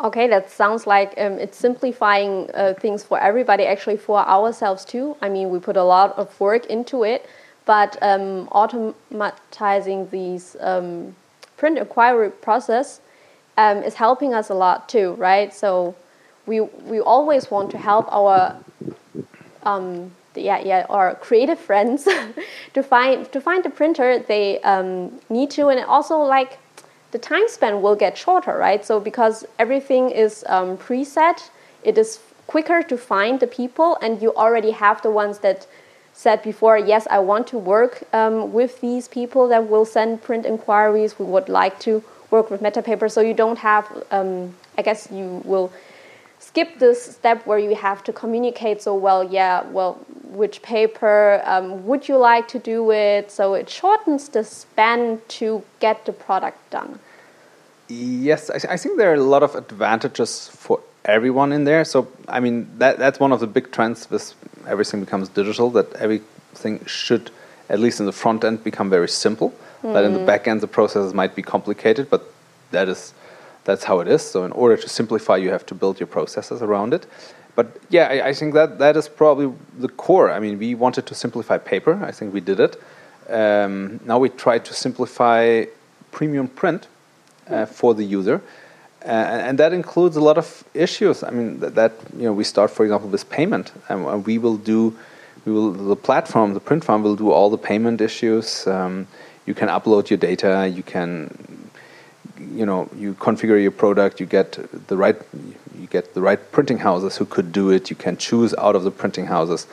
Okay, 0.00 0.26
that 0.28 0.50
sounds 0.50 0.86
like 0.86 1.14
um, 1.16 1.34
it's 1.34 1.56
simplifying 1.56 2.50
uh, 2.52 2.74
things 2.74 3.04
for 3.04 3.18
everybody, 3.20 3.64
actually 3.64 3.96
for 3.96 4.18
ourselves 4.18 4.84
too. 4.84 5.16
I 5.22 5.28
mean, 5.28 5.50
we 5.50 5.60
put 5.60 5.76
a 5.76 5.84
lot 5.84 6.18
of 6.18 6.38
work 6.40 6.66
into 6.66 7.04
it, 7.04 7.26
but 7.64 7.96
um, 8.02 8.48
automatizing 8.48 10.10
these 10.10 10.56
um, 10.60 11.14
print 11.56 11.78
inquiry 11.78 12.30
process 12.30 13.00
um, 13.56 13.78
is 13.78 13.94
helping 13.94 14.34
us 14.34 14.50
a 14.50 14.54
lot 14.54 14.88
too, 14.88 15.12
right? 15.12 15.54
So 15.54 15.94
we 16.46 16.60
we 16.60 17.00
always 17.00 17.50
want 17.50 17.70
to 17.70 17.78
help 17.78 18.12
our 18.12 18.56
um, 19.62 20.10
yeah 20.36 20.58
yeah 20.58 20.86
our 20.88 21.14
creative 21.16 21.58
friends 21.58 22.08
to 22.74 22.82
find 22.82 23.30
to 23.32 23.40
find 23.40 23.64
the 23.64 23.70
printer 23.70 24.18
they 24.18 24.60
um, 24.60 25.20
need 25.28 25.50
to. 25.52 25.68
And 25.68 25.80
also 25.84 26.18
like 26.18 26.58
the 27.12 27.18
time 27.18 27.48
span 27.48 27.82
will 27.82 27.96
get 27.96 28.16
shorter 28.18 28.56
right? 28.56 28.84
So 28.84 29.00
because 29.00 29.44
everything 29.58 30.10
is 30.10 30.44
um, 30.48 30.76
preset 30.76 31.50
it 31.82 31.98
is 31.98 32.20
quicker 32.46 32.82
to 32.82 32.96
find 32.96 33.40
the 33.40 33.46
people 33.46 33.96
and 34.02 34.20
you 34.20 34.34
already 34.34 34.72
have 34.72 35.00
the 35.02 35.10
ones 35.10 35.38
that 35.38 35.66
said 36.12 36.42
before 36.42 36.78
yes 36.78 37.08
i 37.10 37.18
want 37.18 37.46
to 37.46 37.58
work 37.58 38.04
um, 38.12 38.52
with 38.52 38.80
these 38.80 39.08
people 39.08 39.48
that 39.48 39.68
will 39.68 39.84
send 39.84 40.22
print 40.22 40.46
inquiries. 40.46 41.18
We 41.18 41.24
would 41.24 41.48
like 41.48 41.78
to 41.80 42.02
work 42.30 42.50
with 42.50 42.60
metapaper 42.60 43.10
so 43.10 43.20
you 43.20 43.34
don't 43.34 43.58
have 43.58 43.86
um, 44.10 44.54
i 44.78 44.82
guess 44.82 45.08
you 45.10 45.42
will 45.44 45.72
skip 46.44 46.78
this 46.78 47.16
step 47.16 47.46
where 47.46 47.58
you 47.58 47.74
have 47.74 48.04
to 48.04 48.12
communicate. 48.12 48.82
So 48.82 48.94
well. 48.94 49.24
Yeah, 49.24 49.64
well, 49.70 49.98
which 50.34 50.62
paper 50.62 51.42
um, 51.44 51.86
would 51.86 52.08
you 52.08 52.16
like 52.16 52.48
to 52.48 52.58
do 52.58 52.90
it? 52.90 53.30
So 53.30 53.54
it 53.54 53.68
shortens 53.70 54.28
the 54.28 54.44
span 54.44 55.20
to 55.28 55.62
get 55.80 56.04
the 56.06 56.12
product 56.12 56.58
done. 56.70 56.98
Yes, 57.88 58.50
I, 58.50 58.74
I 58.74 58.76
think 58.76 58.98
there 58.98 59.10
are 59.10 59.14
a 59.14 59.22
lot 59.22 59.42
of 59.42 59.54
advantages 59.54 60.48
for 60.48 60.80
everyone 61.04 61.52
in 61.52 61.64
there. 61.64 61.84
So 61.84 62.08
I 62.28 62.40
mean 62.40 62.68
that 62.78 62.98
that's 62.98 63.20
one 63.20 63.32
of 63.32 63.40
the 63.40 63.46
big 63.46 63.70
trends. 63.72 64.10
with 64.10 64.34
everything 64.66 65.00
becomes 65.00 65.28
digital. 65.28 65.70
That 65.70 65.92
everything 65.94 66.84
should, 66.86 67.30
at 67.68 67.78
least 67.78 68.00
in 68.00 68.06
the 68.06 68.12
front 68.12 68.44
end, 68.44 68.64
become 68.64 68.90
very 68.90 69.08
simple. 69.08 69.52
Mm. 69.82 69.92
That 69.92 70.04
in 70.04 70.12
the 70.14 70.20
hmm. 70.20 70.26
back 70.26 70.48
end, 70.48 70.62
the 70.62 70.66
processes 70.66 71.12
might 71.12 71.34
be 71.34 71.42
complicated, 71.42 72.08
but 72.08 72.32
that 72.70 72.88
is 72.88 73.12
that's 73.64 73.84
how 73.84 74.00
it 74.00 74.08
is. 74.08 74.22
So 74.22 74.44
in 74.44 74.52
order 74.52 74.76
to 74.76 74.88
simplify, 74.88 75.36
you 75.36 75.50
have 75.50 75.66
to 75.66 75.74
build 75.74 76.00
your 76.00 76.06
processes 76.06 76.62
around 76.62 76.94
it. 76.94 77.06
But 77.54 77.66
yeah, 77.88 78.08
I, 78.08 78.28
I 78.28 78.34
think 78.34 78.54
that 78.54 78.78
that 78.78 78.96
is 78.96 79.08
probably 79.08 79.52
the 79.78 79.88
core. 79.88 80.30
I 80.30 80.40
mean, 80.40 80.58
we 80.58 80.74
wanted 80.74 81.06
to 81.06 81.14
simplify 81.14 81.58
paper. 81.58 82.02
I 82.04 82.10
think 82.10 82.34
we 82.34 82.40
did 82.40 82.60
it. 82.60 82.76
Um, 83.28 84.00
now 84.04 84.18
we 84.18 84.28
try 84.28 84.58
to 84.58 84.72
simplify 84.74 85.64
premium 86.10 86.48
print 86.48 86.88
uh, 87.48 87.66
for 87.66 87.94
the 87.94 88.04
user. 88.04 88.40
Uh, 89.04 89.08
and 89.08 89.58
that 89.58 89.72
includes 89.72 90.16
a 90.16 90.20
lot 90.20 90.38
of 90.38 90.64
issues. 90.72 91.22
I 91.22 91.30
mean, 91.30 91.60
that, 91.60 91.74
that, 91.74 91.92
you 92.16 92.24
know, 92.24 92.32
we 92.32 92.44
start, 92.44 92.70
for 92.70 92.84
example, 92.84 93.10
with 93.10 93.28
payment, 93.28 93.72
and 93.88 94.24
we 94.24 94.38
will 94.38 94.56
do, 94.56 94.96
we 95.44 95.52
will 95.52 95.72
the 95.72 95.96
platform, 95.96 96.54
the 96.54 96.60
print 96.60 96.84
farm 96.84 97.02
will 97.02 97.16
do 97.16 97.30
all 97.30 97.50
the 97.50 97.58
payment 97.58 98.00
issues. 98.00 98.66
Um, 98.66 99.06
you 99.44 99.54
can 99.54 99.68
upload 99.68 100.08
your 100.08 100.16
data. 100.16 100.72
You 100.74 100.82
can, 100.82 101.63
you 102.38 102.66
know, 102.66 102.88
you 102.96 103.14
configure 103.14 103.60
your 103.60 103.70
product. 103.70 104.20
You 104.20 104.26
get 104.26 104.58
the 104.88 104.96
right, 104.96 105.16
you 105.78 105.86
get 105.88 106.14
the 106.14 106.20
right 106.20 106.40
printing 106.52 106.78
houses 106.78 107.16
who 107.16 107.24
could 107.24 107.52
do 107.52 107.70
it. 107.70 107.90
You 107.90 107.96
can 107.96 108.16
choose 108.16 108.54
out 108.54 108.76
of 108.76 108.84
the 108.84 108.90
printing 108.90 109.26
houses 109.26 109.66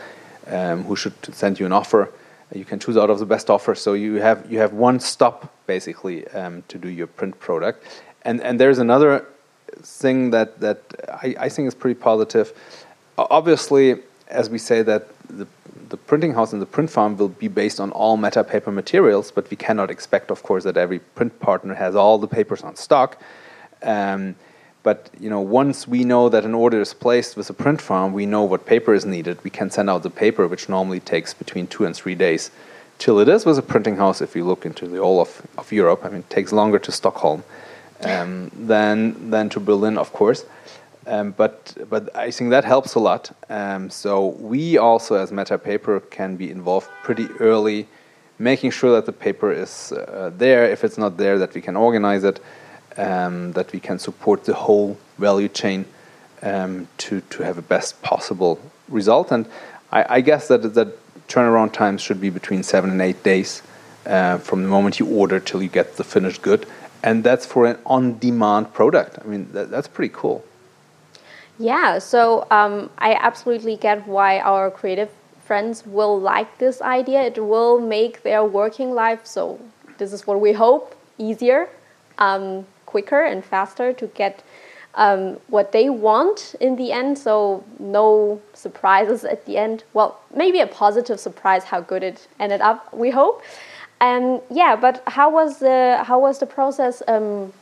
um, 0.47 0.83
who 0.83 0.95
should 0.95 1.13
send 1.33 1.59
you 1.59 1.65
an 1.65 1.71
offer. 1.71 2.11
You 2.53 2.65
can 2.65 2.79
choose 2.79 2.97
out 2.97 3.09
of 3.09 3.19
the 3.19 3.25
best 3.25 3.49
offer. 3.49 3.75
So 3.75 3.93
you 3.93 4.15
have 4.15 4.51
you 4.51 4.59
have 4.59 4.73
one 4.73 4.99
stop 4.99 5.53
basically 5.67 6.27
um, 6.29 6.63
to 6.67 6.77
do 6.77 6.89
your 6.89 7.07
print 7.07 7.39
product 7.39 7.85
and 8.23 8.41
and 8.41 8.59
there's 8.59 8.79
another 8.79 9.25
thing 9.81 10.31
that 10.31 10.59
that 10.59 10.81
I, 11.09 11.35
I 11.39 11.49
think 11.49 11.67
is 11.67 11.75
pretty 11.75 11.99
positive. 11.99 12.53
Obviously, 13.17 13.99
as 14.27 14.49
we 14.49 14.57
say 14.57 14.81
that 14.83 15.07
printing 16.11 16.33
house 16.33 16.51
and 16.51 16.61
the 16.61 16.65
print 16.65 16.89
farm 16.89 17.15
will 17.15 17.29
be 17.29 17.47
based 17.47 17.79
on 17.79 17.89
all 17.91 18.17
meta 18.17 18.43
paper 18.43 18.69
materials, 18.69 19.31
but 19.31 19.49
we 19.49 19.55
cannot 19.55 19.89
expect, 19.89 20.29
of 20.29 20.43
course, 20.43 20.65
that 20.65 20.75
every 20.75 20.99
print 20.99 21.39
partner 21.39 21.73
has 21.73 21.95
all 21.95 22.17
the 22.17 22.27
papers 22.27 22.63
on 22.63 22.75
stock. 22.75 23.09
Um, 23.81 24.35
but 24.83 25.09
you 25.21 25.29
know, 25.29 25.39
once 25.39 25.87
we 25.87 26.03
know 26.03 26.27
that 26.27 26.43
an 26.43 26.53
order 26.53 26.81
is 26.81 26.93
placed 26.93 27.37
with 27.37 27.49
a 27.49 27.53
print 27.53 27.79
farm, 27.79 28.11
we 28.11 28.25
know 28.25 28.43
what 28.43 28.65
paper 28.65 28.93
is 28.93 29.05
needed. 29.05 29.41
We 29.41 29.51
can 29.51 29.71
send 29.71 29.89
out 29.89 30.03
the 30.03 30.09
paper, 30.09 30.49
which 30.49 30.67
normally 30.67 30.99
takes 30.99 31.33
between 31.33 31.65
two 31.67 31.85
and 31.85 31.95
three 31.95 32.15
days, 32.15 32.51
till 32.97 33.17
it 33.23 33.29
is 33.29 33.45
with 33.45 33.57
a 33.57 33.67
printing 33.73 33.95
house. 33.95 34.19
If 34.19 34.35
you 34.35 34.43
look 34.43 34.65
into 34.65 34.89
the 34.89 34.99
whole 34.99 35.21
of, 35.21 35.31
of 35.57 35.71
Europe, 35.71 36.03
I 36.03 36.09
mean, 36.09 36.23
it 36.27 36.29
takes 36.29 36.51
longer 36.51 36.79
to 36.79 36.91
Stockholm 36.91 37.45
um, 38.03 38.51
than 38.53 39.31
than 39.31 39.47
to 39.53 39.61
Berlin, 39.61 39.97
of 39.97 40.11
course. 40.11 40.43
Um, 41.07 41.31
but 41.31 41.75
but 41.89 42.15
I 42.15 42.31
think 42.31 42.51
that 42.51 42.63
helps 42.63 42.95
a 42.95 42.99
lot. 42.99 43.31
Um, 43.49 43.89
so 43.89 44.27
we 44.39 44.77
also, 44.77 45.15
as 45.15 45.31
Meta 45.31 45.57
Paper, 45.57 45.99
can 45.99 46.35
be 46.35 46.51
involved 46.51 46.89
pretty 47.03 47.27
early, 47.39 47.87
making 48.37 48.71
sure 48.71 48.91
that 48.93 49.05
the 49.05 49.11
paper 49.11 49.51
is 49.51 49.91
uh, 49.91 50.31
there. 50.37 50.65
If 50.65 50.83
it's 50.83 50.97
not 50.97 51.17
there, 51.17 51.39
that 51.39 51.53
we 51.53 51.61
can 51.61 51.75
organize 51.75 52.23
it, 52.23 52.39
um, 52.97 53.53
that 53.53 53.71
we 53.71 53.79
can 53.79 53.97
support 53.97 54.45
the 54.45 54.53
whole 54.53 54.97
value 55.17 55.49
chain 55.49 55.85
um, 56.43 56.87
to 56.99 57.21
to 57.21 57.43
have 57.43 57.57
a 57.57 57.63
best 57.63 58.01
possible 58.03 58.59
result. 58.87 59.31
And 59.31 59.47
I, 59.91 60.17
I 60.17 60.21
guess 60.21 60.47
that 60.49 60.75
that 60.75 60.89
turnaround 61.27 61.73
times 61.73 62.01
should 62.01 62.21
be 62.21 62.29
between 62.29 62.61
seven 62.61 62.91
and 62.91 63.01
eight 63.01 63.23
days 63.23 63.63
uh, 64.05 64.37
from 64.37 64.61
the 64.63 64.69
moment 64.69 64.99
you 64.99 65.07
order 65.07 65.39
till 65.39 65.63
you 65.63 65.69
get 65.69 65.95
the 65.95 66.03
finished 66.03 66.41
good 66.41 66.67
and 67.03 67.23
that's 67.23 67.45
for 67.45 67.65
an 67.65 67.77
on-demand 67.85 68.73
product. 68.73 69.17
I 69.23 69.27
mean, 69.27 69.49
that, 69.53 69.69
that's 69.71 69.87
pretty 69.87 70.13
cool. 70.15 70.43
Yeah, 71.61 71.99
so 71.99 72.47
um, 72.49 72.89
I 72.97 73.13
absolutely 73.13 73.75
get 73.75 74.07
why 74.07 74.39
our 74.39 74.71
creative 74.71 75.11
friends 75.45 75.85
will 75.85 76.19
like 76.19 76.57
this 76.57 76.81
idea. 76.81 77.21
It 77.21 77.37
will 77.37 77.79
make 77.79 78.23
their 78.23 78.43
working 78.43 78.95
life 78.95 79.27
so. 79.27 79.59
This 79.99 80.11
is 80.11 80.25
what 80.25 80.41
we 80.41 80.53
hope 80.53 80.95
easier, 81.19 81.69
um, 82.17 82.65
quicker, 82.87 83.21
and 83.21 83.45
faster 83.45 83.93
to 83.93 84.07
get 84.07 84.41
um, 84.95 85.37
what 85.49 85.71
they 85.71 85.87
want 85.91 86.55
in 86.59 86.77
the 86.77 86.91
end. 86.91 87.19
So 87.19 87.63
no 87.77 88.41
surprises 88.53 89.23
at 89.23 89.45
the 89.45 89.57
end. 89.57 89.83
Well, 89.93 90.19
maybe 90.35 90.61
a 90.61 90.67
positive 90.67 91.19
surprise 91.19 91.65
how 91.65 91.81
good 91.81 92.01
it 92.01 92.27
ended 92.39 92.61
up. 92.61 92.91
We 92.91 93.11
hope. 93.11 93.43
And 93.99 94.41
yeah, 94.49 94.75
but 94.75 95.03
how 95.05 95.29
was 95.29 95.59
the 95.59 96.01
how 96.03 96.19
was 96.19 96.39
the 96.39 96.47
process? 96.47 97.03
Um, 97.07 97.53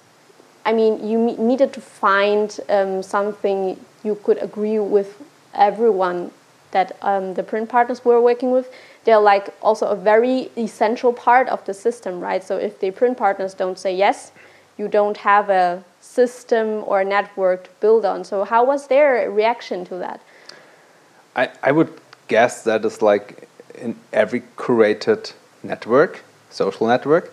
I 0.65 0.72
mean, 0.72 1.06
you 1.06 1.18
needed 1.18 1.74
to 1.74 1.82
find 1.82 2.58
um, 2.70 3.03
something 3.03 3.77
you 4.03 4.15
could 4.15 4.41
agree 4.41 4.79
with 4.79 5.22
everyone 5.53 6.32
that 6.72 6.98
um, 7.01 7.34
the 7.34 7.44
print 7.44 7.70
partners 7.70 8.06
we're 8.06 8.22
working 8.22 8.51
with. 8.51 8.72
They're 9.03 9.20
like 9.20 9.53
also 9.62 9.88
a 9.88 9.96
very 9.96 10.51
essential 10.58 11.13
part 11.13 11.48
of 11.50 11.65
the 11.65 11.74
system, 11.74 12.20
right? 12.20 12.44
So 12.44 12.58
if 12.58 12.79
the 12.79 12.91
print 12.91 13.18
partners 13.18 13.53
don't 13.53 13.77
say 13.77 13.96
yes, 13.96 14.32
you 14.77 14.88
don't 14.88 15.18
have 15.18 15.50
a 15.50 15.84
system 16.00 16.84
or 16.86 17.01
a 17.01 17.06
network 17.06 17.65
to 17.65 17.70
build 17.79 18.06
on. 18.06 18.24
So 18.24 18.44
how 18.44 18.63
was 18.63 18.88
their 18.88 19.29
reaction 19.32 19.84
to 19.86 19.96
that? 19.96 20.22
I, 21.36 21.50
I 21.63 21.72
would 21.72 21.91
guess 22.27 22.63
that 22.63 22.86
is 22.86 23.01
like 23.01 23.48
in 23.75 23.96
every 24.13 24.41
curated 24.58 25.34
network 25.63 26.24
social 26.50 26.88
network. 26.88 27.32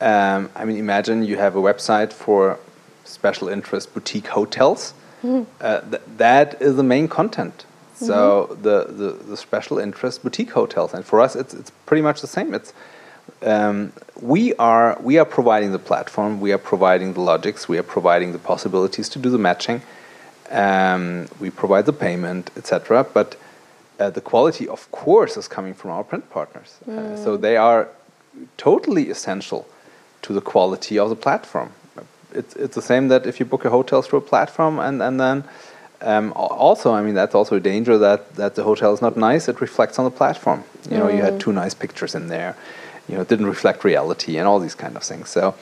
Um, 0.00 0.50
I 0.54 0.64
mean, 0.64 0.76
imagine 0.76 1.22
you 1.24 1.36
have 1.36 1.56
a 1.56 1.60
website 1.60 2.12
for 2.12 2.58
special 3.04 3.48
interest 3.48 3.92
boutique 3.92 4.28
hotels. 4.28 4.94
Mm. 5.22 5.46
Uh, 5.60 5.80
th 5.90 6.02
that 6.16 6.60
is 6.60 6.76
the 6.76 6.82
main 6.82 7.08
content. 7.08 7.66
So 7.94 8.14
mm 8.14 8.56
-hmm. 8.56 8.62
the, 8.62 8.78
the, 9.00 9.10
the 9.30 9.36
special 9.36 9.78
interest 9.78 10.22
boutique 10.22 10.52
hotels, 10.52 10.94
and 10.94 11.04
for 11.04 11.20
us, 11.24 11.34
it's 11.34 11.54
it's 11.54 11.72
pretty 11.84 12.02
much 12.02 12.20
the 12.20 12.26
same. 12.26 12.56
It's 12.56 12.72
um, 13.42 13.92
we 14.20 14.54
are 14.56 14.98
we 15.02 15.18
are 15.18 15.24
providing 15.24 15.72
the 15.72 15.78
platform, 15.78 16.40
we 16.40 16.52
are 16.52 16.58
providing 16.58 17.14
the 17.14 17.20
logics, 17.20 17.68
we 17.68 17.78
are 17.78 17.88
providing 17.96 18.32
the 18.32 18.38
possibilities 18.38 19.08
to 19.08 19.18
do 19.18 19.30
the 19.30 19.38
matching. 19.38 19.82
Um, 20.50 21.28
we 21.40 21.50
provide 21.50 21.84
the 21.84 21.92
payment, 21.92 22.50
etc. 22.56 23.04
But 23.14 23.36
uh, 24.00 24.10
the 24.10 24.20
quality, 24.20 24.68
of 24.68 24.90
course, 24.90 25.36
is 25.36 25.48
coming 25.48 25.74
from 25.74 25.90
our 25.90 26.04
print 26.04 26.28
partners. 26.30 26.78
Mm. 26.88 26.98
Uh, 26.98 27.24
so 27.24 27.36
they 27.36 27.56
are 27.56 27.88
totally 28.56 29.10
essential 29.10 29.66
to 30.22 30.32
the 30.32 30.40
quality 30.40 30.98
of 30.98 31.08
the 31.08 31.16
platform. 31.16 31.72
It's, 32.34 32.54
it's 32.56 32.74
the 32.74 32.82
same 32.82 33.08
that 33.08 33.26
if 33.26 33.40
you 33.40 33.46
book 33.46 33.64
a 33.64 33.70
hotel 33.70 34.02
through 34.02 34.20
a 34.20 34.22
platform 34.22 34.78
and, 34.78 35.02
and 35.02 35.20
then 35.20 35.44
um, 36.02 36.32
also, 36.34 36.92
I 36.92 37.02
mean, 37.02 37.14
that's 37.14 37.34
also 37.34 37.56
a 37.56 37.60
danger 37.60 37.98
that, 37.98 38.34
that 38.36 38.54
the 38.54 38.62
hotel 38.62 38.94
is 38.94 39.02
not 39.02 39.16
nice. 39.16 39.48
It 39.48 39.60
reflects 39.60 39.98
on 39.98 40.04
the 40.04 40.10
platform. 40.10 40.64
You 40.90 40.98
know, 40.98 41.06
mm. 41.06 41.16
you 41.16 41.22
had 41.22 41.34
mm. 41.34 41.40
two 41.40 41.52
nice 41.52 41.74
pictures 41.74 42.14
in 42.14 42.28
there. 42.28 42.56
You 43.08 43.16
know, 43.16 43.22
it 43.22 43.28
didn't 43.28 43.46
reflect 43.46 43.84
reality 43.84 44.38
and 44.38 44.48
all 44.48 44.60
these 44.60 44.74
kind 44.74 44.96
of 44.96 45.02
things. 45.02 45.28
So, 45.28 45.54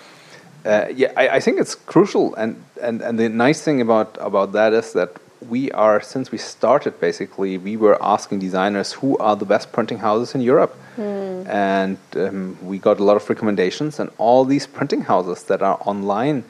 uh, 0.64 0.86
yeah, 0.94 1.12
I, 1.16 1.28
I, 1.28 1.40
think 1.40 1.58
it's 1.58 1.74
crucial. 1.74 2.34
And, 2.36 2.62
and, 2.80 3.00
and 3.00 3.18
the 3.18 3.28
nice 3.28 3.62
thing 3.62 3.80
about, 3.80 4.16
about 4.20 4.52
that 4.52 4.72
is 4.72 4.92
that 4.92 5.16
we 5.48 5.70
are 5.72 6.00
since 6.00 6.32
we 6.32 6.38
started 6.38 6.98
basically 7.00 7.58
we 7.58 7.76
were 7.76 7.96
asking 8.02 8.40
designers 8.40 8.92
who 8.92 9.16
are 9.18 9.36
the 9.36 9.44
best 9.44 9.72
printing 9.72 9.98
houses 9.98 10.34
in 10.34 10.40
Europe, 10.40 10.76
mm. 10.96 11.48
and 11.48 11.96
um, 12.16 12.58
we 12.62 12.78
got 12.78 12.98
a 12.98 13.04
lot 13.04 13.16
of 13.16 13.28
recommendations. 13.28 14.00
And 14.00 14.10
all 14.18 14.44
these 14.44 14.66
printing 14.66 15.02
houses 15.02 15.44
that 15.44 15.62
are 15.62 15.80
online 15.84 16.44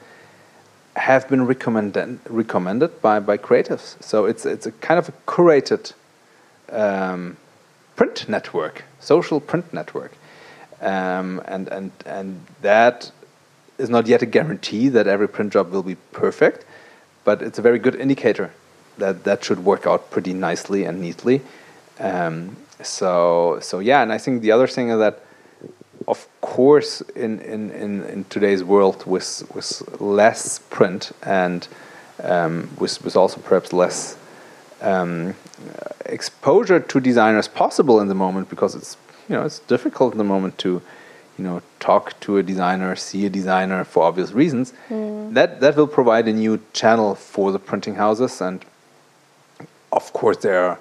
have 0.99 1.27
been 1.29 1.45
recommended 1.45 2.19
recommended 2.29 3.01
by 3.01 3.19
by 3.19 3.37
creatives. 3.37 4.01
So 4.03 4.25
it's 4.25 4.45
it's 4.45 4.65
a 4.65 4.71
kind 4.87 4.99
of 4.99 5.09
a 5.09 5.13
curated 5.25 5.93
um, 6.71 7.37
print 7.95 8.27
network, 8.27 8.83
social 8.99 9.39
print 9.39 9.73
network, 9.73 10.11
um, 10.81 11.41
and 11.45 11.67
and 11.69 11.91
and 12.05 12.45
that 12.61 13.11
is 13.77 13.89
not 13.89 14.07
yet 14.07 14.21
a 14.21 14.25
guarantee 14.25 14.89
that 14.89 15.07
every 15.07 15.27
print 15.27 15.53
job 15.53 15.71
will 15.71 15.83
be 15.83 15.95
perfect, 16.11 16.65
but 17.23 17.41
it's 17.41 17.59
a 17.59 17.61
very 17.61 17.79
good 17.79 17.95
indicator 17.95 18.51
that 18.97 19.23
that 19.23 19.43
should 19.43 19.63
work 19.63 19.87
out 19.87 20.11
pretty 20.11 20.33
nicely 20.33 20.83
and 20.83 21.01
neatly. 21.01 21.41
Um, 21.99 22.57
so 22.83 23.59
so 23.61 23.79
yeah, 23.79 24.01
and 24.03 24.11
I 24.11 24.17
think 24.17 24.41
the 24.41 24.51
other 24.51 24.67
thing 24.67 24.89
is 24.89 24.99
that, 24.99 25.19
of 26.09 26.27
course, 26.41 27.01
in 27.15 27.39
in, 27.39 27.71
in, 27.71 28.03
in 28.03 28.25
today's 28.25 28.63
world 28.63 29.05
with 29.05 29.43
with 29.53 30.01
less 30.01 30.59
print 30.69 31.11
and 31.21 31.67
um, 32.23 32.69
with 32.79 33.01
with 33.03 33.15
also 33.15 33.39
perhaps 33.39 33.71
less 33.71 34.17
um, 34.81 35.35
exposure 36.05 36.79
to 36.79 36.99
designers 36.99 37.47
possible 37.47 38.01
in 38.01 38.07
the 38.07 38.15
moment 38.15 38.49
because 38.49 38.73
it's 38.75 38.97
you 39.29 39.35
know 39.35 39.45
it's 39.45 39.59
difficult 39.59 40.13
in 40.13 40.17
the 40.17 40.31
moment 40.35 40.57
to 40.57 40.81
you 41.37 41.43
know 41.43 41.61
talk 41.79 42.19
to 42.21 42.37
a 42.37 42.43
designer, 42.43 42.95
see 42.95 43.25
a 43.27 43.29
designer 43.29 43.83
for 43.83 44.03
obvious 44.03 44.31
reasons. 44.31 44.73
Mm. 44.89 45.35
That 45.35 45.59
that 45.61 45.75
will 45.77 45.93
provide 45.99 46.27
a 46.27 46.33
new 46.33 46.59
channel 46.73 47.13
for 47.13 47.51
the 47.51 47.59
printing 47.59 47.95
houses 47.95 48.41
and 48.41 48.65
of 49.91 50.13
course, 50.13 50.37
there 50.37 50.59
are 50.65 50.79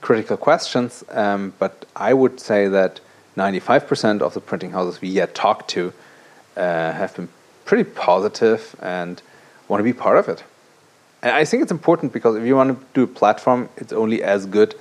critical 0.00 0.36
questions, 0.36 1.04
um, 1.10 1.52
but 1.58 1.86
I 1.96 2.12
would 2.14 2.38
say 2.38 2.68
that 2.68 3.00
95% 3.36 4.20
of 4.20 4.34
the 4.34 4.40
printing 4.40 4.70
houses 4.70 5.00
we 5.00 5.08
yet 5.08 5.34
talked 5.34 5.68
to 5.70 5.92
uh, 6.56 6.92
have 6.92 7.14
been 7.16 7.28
pretty 7.64 7.84
positive 7.84 8.76
and 8.80 9.22
want 9.68 9.80
to 9.80 9.84
be 9.84 9.92
part 9.92 10.18
of 10.18 10.28
it. 10.28 10.44
And 11.22 11.32
I 11.32 11.44
think 11.44 11.62
it's 11.62 11.72
important 11.72 12.12
because 12.12 12.36
if 12.36 12.44
you 12.44 12.54
want 12.54 12.78
to 12.78 12.86
do 12.92 13.02
a 13.02 13.06
platform, 13.06 13.68
it's 13.76 13.92
only 13.92 14.22
as 14.22 14.46
good 14.46 14.74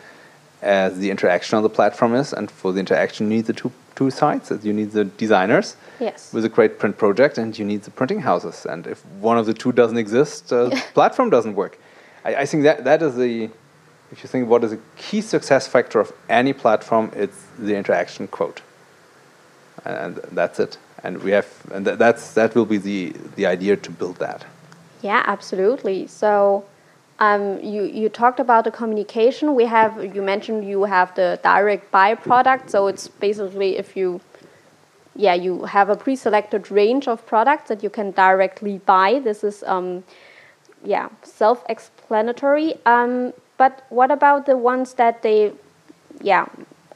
as 0.62 1.00
the 1.00 1.10
interaction 1.10 1.58
on 1.58 1.64
the 1.64 1.70
platform 1.70 2.14
is. 2.16 2.34
And 2.34 2.52
for 2.52 2.74
the 2.74 2.80
interaction, 2.80 3.30
you 3.30 3.38
need 3.38 3.46
the 3.46 3.54
two, 3.54 3.72
two 3.96 4.12
sides. 4.12 4.52
You 4.62 4.74
need 4.74 4.92
the 4.92 5.06
designers 5.06 5.78
yes. 6.00 6.34
with 6.34 6.44
a 6.44 6.50
great 6.50 6.80
print 6.80 6.98
project, 6.98 7.38
and 7.38 7.58
you 7.58 7.66
need 7.66 7.84
the 7.84 7.92
printing 7.92 8.20
houses. 8.20 8.66
And 8.66 8.86
if 8.88 9.06
one 9.22 9.38
of 9.38 9.46
the 9.46 9.54
two 9.54 9.72
doesn't 9.72 9.98
exist, 9.98 10.52
uh, 10.52 10.66
the 10.66 10.84
platform 10.94 11.30
doesn't 11.30 11.56
work. 11.56 11.80
I, 12.26 12.36
I 12.36 12.46
think 12.46 12.64
that, 12.64 12.84
that 12.84 13.02
is 13.02 13.16
the, 13.16 13.50
if 14.14 14.24
you 14.24 14.30
think 14.30 14.48
what 14.48 14.64
is 14.64 14.72
a 14.72 14.80
key 14.96 15.22
success 15.22 15.68
factor 15.68 16.00
of 16.00 16.14
any 16.30 16.54
platform, 16.54 17.12
it's 17.16 17.40
the 17.58 17.76
interaction 17.76 18.28
quote. 18.28 18.62
And 19.84 20.18
that's 20.32 20.60
it. 20.60 20.78
And 21.04 21.22
we 21.24 21.32
have, 21.32 21.48
and 21.74 21.86
that's, 21.86 22.34
that 22.34 22.56
will 22.56 22.66
be 22.66 22.78
the, 22.78 23.14
the 23.36 23.46
idea 23.48 23.76
to 23.76 23.92
build 23.92 24.18
that. 24.18 24.46
Yeah, 25.02 25.24
absolutely. 25.26 26.08
So 26.08 26.64
um, 27.20 27.60
you 27.60 27.84
you 27.84 28.08
talked 28.10 28.40
about 28.40 28.64
the 28.64 28.72
communication. 28.72 29.54
We 29.54 29.66
have 29.66 30.16
you 30.16 30.22
mentioned 30.22 30.66
you 30.66 30.84
have 30.84 31.14
the 31.16 31.40
direct 31.44 31.92
buy 31.92 32.16
product. 32.16 32.70
So 32.70 32.88
it's 32.88 33.08
basically 33.08 33.78
if 33.78 33.98
you 33.98 34.22
yeah 35.16 35.34
you 35.34 35.66
have 35.66 35.90
a 35.90 35.96
pre-selected 35.96 36.72
range 36.72 37.08
of 37.08 37.26
products 37.28 37.68
that 37.70 37.84
you 37.84 37.90
can 37.90 38.12
directly 38.12 38.80
buy. 38.86 39.20
This 39.20 39.44
is 39.44 39.64
um, 39.64 40.04
yeah 40.84 41.10
self-explanatory. 41.22 42.76
Um, 42.86 43.34
but 43.58 43.84
what 43.90 44.12
about 44.12 44.46
the 44.46 44.58
ones 44.58 44.94
that 44.96 45.22
they 45.22 45.52
yeah 46.22 46.46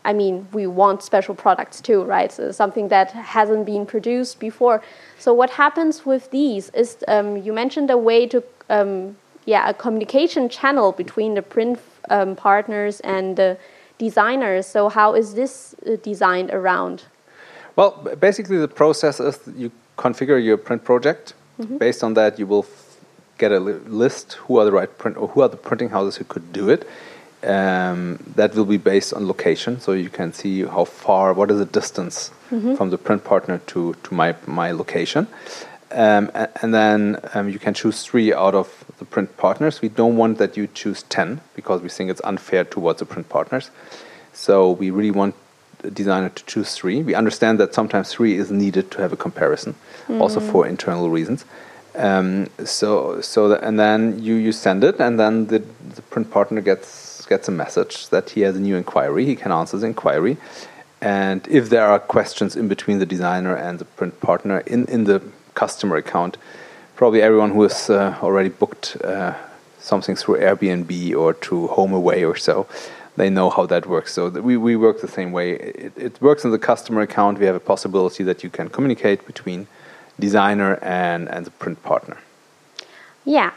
I 0.07 0.13
mean, 0.13 0.47
we 0.53 0.67
want 0.67 1.03
special 1.03 1.35
products 1.35 1.81
too, 1.81 2.01
right? 2.03 2.31
So 2.31 2.51
something 2.53 2.87
that 2.87 3.11
hasn't 3.11 3.65
been 3.65 3.85
produced 3.85 4.39
before. 4.39 4.81
So 5.19 5.33
what 5.33 5.49
happens 5.49 6.05
with 6.05 6.31
these 6.31 6.69
is 6.69 7.03
um, 7.09 7.35
you 7.35 7.51
mentioned 7.51 7.91
a 7.91 7.97
way 7.97 8.25
to, 8.27 8.41
um, 8.69 9.17
yeah, 9.45 9.69
a 9.69 9.73
communication 9.73 10.47
channel 10.47 10.93
between 10.93 11.33
the 11.33 11.41
print 11.41 11.79
um, 12.09 12.37
partners 12.37 13.01
and 13.01 13.35
the 13.35 13.57
designers. 13.97 14.65
So 14.65 14.87
how 14.87 15.13
is 15.13 15.33
this 15.33 15.75
uh, 15.85 15.97
designed 16.01 16.51
around? 16.51 17.03
Well, 17.75 17.91
basically 18.17 18.57
the 18.59 18.69
process 18.69 19.19
is 19.19 19.37
you 19.57 19.71
configure 19.97 20.41
your 20.41 20.57
print 20.57 20.85
project. 20.85 21.33
Mm 21.59 21.65
-hmm. 21.65 21.77
Based 21.77 22.03
on 22.03 22.13
that, 22.13 22.39
you 22.39 22.47
will 22.47 22.65
get 23.37 23.51
a 23.51 23.59
li 23.59 23.73
list 23.87 24.33
who 24.33 24.57
are 24.59 24.65
the 24.65 24.71
right 24.71 24.97
print 24.97 25.17
or 25.17 25.27
who 25.29 25.41
are 25.41 25.49
the 25.49 25.57
printing 25.57 25.89
houses 25.89 26.15
who 26.17 26.23
could 26.23 26.51
do 26.51 26.69
it 26.69 26.87
um, 27.43 28.19
that 28.35 28.55
will 28.55 28.65
be 28.65 28.77
based 28.77 29.13
on 29.13 29.27
location, 29.27 29.79
so 29.79 29.91
you 29.91 30.09
can 30.09 30.33
see 30.33 30.63
how 30.63 30.85
far, 30.85 31.33
what 31.33 31.51
is 31.51 31.59
the 31.59 31.65
distance 31.65 32.31
mm-hmm. 32.49 32.75
from 32.75 32.89
the 32.89 32.97
print 32.97 33.23
partner 33.23 33.59
to, 33.67 33.95
to 34.03 34.13
my, 34.13 34.35
my 34.45 34.71
location. 34.71 35.27
Um, 35.91 36.29
and, 36.33 36.49
and, 36.61 36.73
then 36.73 37.19
um, 37.33 37.47
you 37.47 37.59
can 37.59 37.73
choose 37.73 38.03
three 38.03 38.33
out 38.33 38.53
of 38.55 38.83
the 38.97 39.05
print 39.05 39.37
partners. 39.37 39.81
We 39.81 39.87
don't 39.87 40.17
want 40.17 40.37
that 40.39 40.57
you 40.57 40.67
choose 40.67 41.03
10 41.03 41.39
because 41.55 41.81
we 41.81 41.87
think 41.87 42.09
it's 42.09 42.19
unfair 42.25 42.65
towards 42.65 42.99
the 42.99 43.05
print 43.05 43.29
partners. 43.29 43.71
So 44.33 44.71
we 44.71 44.89
really 44.89 45.11
want 45.11 45.35
the 45.79 45.91
designer 45.91 46.29
to 46.29 46.45
choose 46.45 46.75
three. 46.75 47.03
We 47.03 47.15
understand 47.15 47.59
that 47.61 47.73
sometimes 47.73 48.11
three 48.11 48.35
is 48.35 48.51
needed 48.51 48.91
to 48.91 49.01
have 49.01 49.13
a 49.13 49.17
comparison, 49.17 49.73
mm-hmm. 49.73 50.21
also 50.21 50.41
for 50.41 50.67
internal 50.67 51.09
reasons. 51.09 51.45
Um, 51.97 52.47
so, 52.63 53.21
so 53.21 53.53
and 53.53 53.79
then 53.79 54.21
you, 54.21 54.35
you 54.35 54.51
send 54.51 54.83
it, 54.83 54.99
and 54.99 55.19
then 55.19 55.47
the, 55.47 55.59
the 55.95 56.01
print 56.03 56.29
partner 56.31 56.61
gets 56.61 57.25
gets 57.25 57.47
a 57.47 57.51
message 57.51 58.07
that 58.09 58.29
he 58.29 58.41
has 58.41 58.55
a 58.55 58.59
new 58.59 58.75
inquiry. 58.75 59.25
He 59.25 59.35
can 59.35 59.51
answer 59.51 59.77
the 59.77 59.87
inquiry. 59.87 60.37
And 61.01 61.47
if 61.47 61.69
there 61.69 61.85
are 61.85 61.99
questions 61.99 62.55
in 62.55 62.67
between 62.67 62.99
the 62.99 63.05
designer 63.05 63.55
and 63.55 63.79
the 63.79 63.85
print 63.85 64.19
partner 64.21 64.59
in, 64.61 64.85
in 64.85 65.03
the 65.03 65.21
customer 65.53 65.97
account, 65.97 66.37
probably 66.95 67.21
everyone 67.21 67.51
who 67.51 67.63
has 67.63 67.89
uh, 67.89 68.17
already 68.21 68.49
booked 68.49 68.97
uh, 69.03 69.33
something 69.79 70.15
through 70.15 70.39
Airbnb 70.39 71.15
or 71.15 71.33
to 71.33 71.67
HomeAway 71.73 72.27
or 72.27 72.35
so, 72.35 72.65
they 73.15 73.29
know 73.29 73.49
how 73.49 73.65
that 73.65 73.85
works. 73.85 74.13
So 74.13 74.29
we, 74.29 74.57
we 74.57 74.75
work 74.75 75.01
the 75.01 75.07
same 75.07 75.31
way. 75.31 75.51
It, 75.53 75.93
it 75.95 76.21
works 76.21 76.45
in 76.45 76.51
the 76.51 76.59
customer 76.59 77.01
account. 77.01 77.39
We 77.39 77.45
have 77.45 77.55
a 77.55 77.59
possibility 77.59 78.23
that 78.23 78.43
you 78.43 78.49
can 78.49 78.69
communicate 78.69 79.25
between 79.25 79.67
designer 80.19 80.79
and, 80.81 81.29
and 81.29 81.45
the 81.45 81.51
print 81.51 81.81
partner. 81.83 82.17
Yeah, 83.25 83.51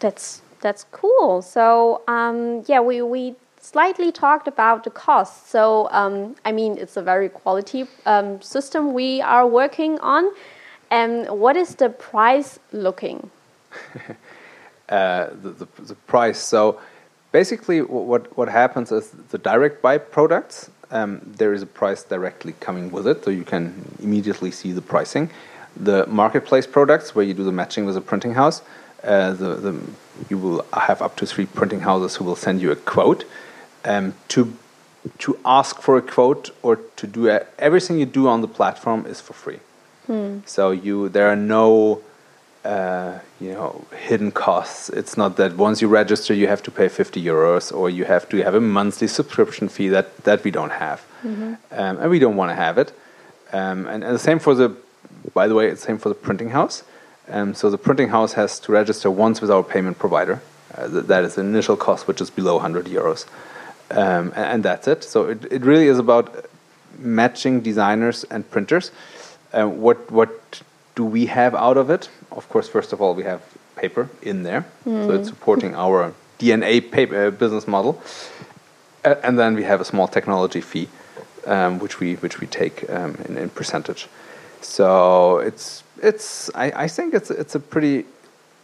that's 0.00 0.42
that's 0.60 0.84
cool. 0.92 1.42
So 1.42 2.02
um, 2.08 2.64
yeah, 2.66 2.80
we 2.80 3.02
we 3.02 3.34
slightly 3.60 4.10
talked 4.12 4.48
about 4.48 4.84
the 4.84 4.90
cost. 4.90 5.48
So 5.48 5.88
um, 5.90 6.36
I 6.44 6.52
mean, 6.52 6.78
it's 6.78 6.96
a 6.96 7.02
very 7.02 7.28
quality 7.28 7.86
um, 8.06 8.42
system 8.42 8.92
we 8.92 9.20
are 9.20 9.46
working 9.46 9.98
on. 10.00 10.30
And 10.90 11.28
what 11.28 11.56
is 11.56 11.76
the 11.76 11.88
price 11.88 12.58
looking? 12.72 13.30
uh, 14.88 15.28
the, 15.42 15.50
the, 15.50 15.68
the 15.78 15.94
price. 16.06 16.38
So 16.38 16.80
basically, 17.30 17.80
what 17.80 18.36
what 18.36 18.48
happens 18.48 18.92
is 18.92 19.10
the 19.30 19.38
direct 19.38 19.82
buy 19.82 19.98
products. 19.98 20.70
Um, 20.90 21.22
there 21.38 21.54
is 21.54 21.62
a 21.62 21.66
price 21.66 22.02
directly 22.02 22.52
coming 22.60 22.90
with 22.90 23.06
it, 23.06 23.24
so 23.24 23.30
you 23.30 23.44
can 23.44 23.72
immediately 24.02 24.50
see 24.50 24.72
the 24.72 24.82
pricing. 24.82 25.30
The 25.76 26.06
marketplace 26.06 26.66
products, 26.66 27.14
where 27.14 27.24
you 27.24 27.34
do 27.34 27.44
the 27.44 27.52
matching 27.52 27.84
with 27.86 27.96
a 27.96 28.00
printing 28.00 28.34
house, 28.34 28.62
uh, 29.02 29.32
the, 29.32 29.54
the, 29.54 29.80
you 30.28 30.38
will 30.38 30.64
have 30.72 31.02
up 31.02 31.16
to 31.16 31.26
three 31.26 31.46
printing 31.46 31.80
houses 31.80 32.16
who 32.16 32.24
will 32.24 32.36
send 32.36 32.60
you 32.60 32.70
a 32.70 32.76
quote. 32.76 33.24
Um, 33.84 34.14
to 34.28 34.56
to 35.18 35.36
ask 35.44 35.80
for 35.80 35.96
a 35.96 36.02
quote 36.02 36.50
or 36.62 36.76
to 36.76 37.06
do 37.06 37.28
a, 37.28 37.44
everything 37.58 37.98
you 37.98 38.06
do 38.06 38.28
on 38.28 38.40
the 38.40 38.48
platform 38.48 39.04
is 39.06 39.20
for 39.20 39.32
free. 39.32 39.58
Hmm. 40.06 40.38
So 40.46 40.70
you 40.70 41.08
there 41.08 41.28
are 41.28 41.36
no 41.36 42.02
uh, 42.64 43.18
you 43.40 43.52
know 43.52 43.84
hidden 43.96 44.30
costs. 44.30 44.88
It's 44.90 45.16
not 45.16 45.36
that 45.36 45.56
once 45.56 45.82
you 45.82 45.88
register 45.88 46.34
you 46.34 46.46
have 46.46 46.62
to 46.64 46.70
pay 46.70 46.88
50 46.88 47.22
euros 47.22 47.74
or 47.76 47.90
you 47.90 48.04
have 48.04 48.28
to 48.28 48.42
have 48.42 48.54
a 48.54 48.60
monthly 48.60 49.08
subscription 49.08 49.68
fee 49.68 49.88
that 49.88 50.16
that 50.24 50.44
we 50.44 50.50
don't 50.50 50.72
have, 50.72 51.00
mm-hmm. 51.24 51.54
um, 51.72 51.98
and 51.98 52.10
we 52.10 52.18
don't 52.18 52.36
want 52.36 52.50
to 52.50 52.54
have 52.54 52.78
it. 52.78 52.92
Um, 53.52 53.86
and, 53.86 54.02
and 54.02 54.14
the 54.14 54.18
same 54.18 54.38
for 54.38 54.54
the 54.54 54.74
by 55.34 55.46
the 55.46 55.54
way, 55.54 55.68
it's 55.68 55.80
the 55.82 55.86
same 55.86 55.98
for 55.98 56.08
the 56.08 56.14
printing 56.14 56.50
house. 56.50 56.84
Um, 57.28 57.54
so 57.54 57.70
the 57.70 57.78
printing 57.78 58.08
house 58.08 58.32
has 58.34 58.58
to 58.60 58.72
register 58.72 59.10
once 59.10 59.40
with 59.40 59.50
our 59.50 59.62
payment 59.62 59.98
provider. 59.98 60.42
Uh, 60.74 60.88
th 60.88 61.06
that 61.06 61.24
is 61.24 61.34
the 61.34 61.42
initial 61.42 61.76
cost, 61.76 62.08
which 62.08 62.20
is 62.20 62.30
below 62.30 62.54
100 62.54 62.86
euros. 62.86 63.26
Um, 63.90 64.32
and, 64.34 64.46
and, 64.52 64.62
that's 64.62 64.88
it. 64.88 65.04
So 65.04 65.28
it, 65.28 65.44
it 65.50 65.62
really 65.62 65.86
is 65.86 65.98
about 65.98 66.46
matching 66.98 67.60
designers 67.60 68.24
and 68.24 68.50
printers. 68.50 68.90
Uh, 69.52 69.66
what, 69.66 70.10
what 70.10 70.62
do 70.94 71.04
we 71.04 71.26
have 71.26 71.54
out 71.54 71.76
of 71.76 71.90
it? 71.90 72.08
Of 72.30 72.48
course, 72.48 72.68
first 72.68 72.92
of 72.92 73.00
all, 73.02 73.14
we 73.14 73.24
have 73.24 73.42
paper 73.76 74.08
in 74.22 74.44
there. 74.44 74.64
Mm. 74.86 75.06
So 75.06 75.10
it's 75.12 75.28
hmm. 75.28 75.34
supporting 75.34 75.74
our 75.74 76.14
DNA 76.38 76.80
paper, 76.90 77.26
uh, 77.26 77.30
business 77.30 77.68
model. 77.68 78.02
Uh, 79.04 79.16
and 79.22 79.38
then 79.38 79.54
we 79.54 79.64
have 79.64 79.80
a 79.80 79.84
small 79.84 80.08
technology 80.08 80.60
fee, 80.60 80.88
um, 81.46 81.78
which, 81.78 82.00
we, 82.00 82.14
which 82.16 82.40
we 82.40 82.46
take 82.46 82.88
um, 82.90 83.16
in, 83.26 83.36
in 83.36 83.50
percentage. 83.50 84.08
So 84.64 85.38
it's 85.38 85.82
it's 86.02 86.50
I, 86.54 86.84
I 86.84 86.88
think 86.88 87.14
it's 87.14 87.30
it's 87.30 87.54
a 87.54 87.60
pretty 87.60 88.04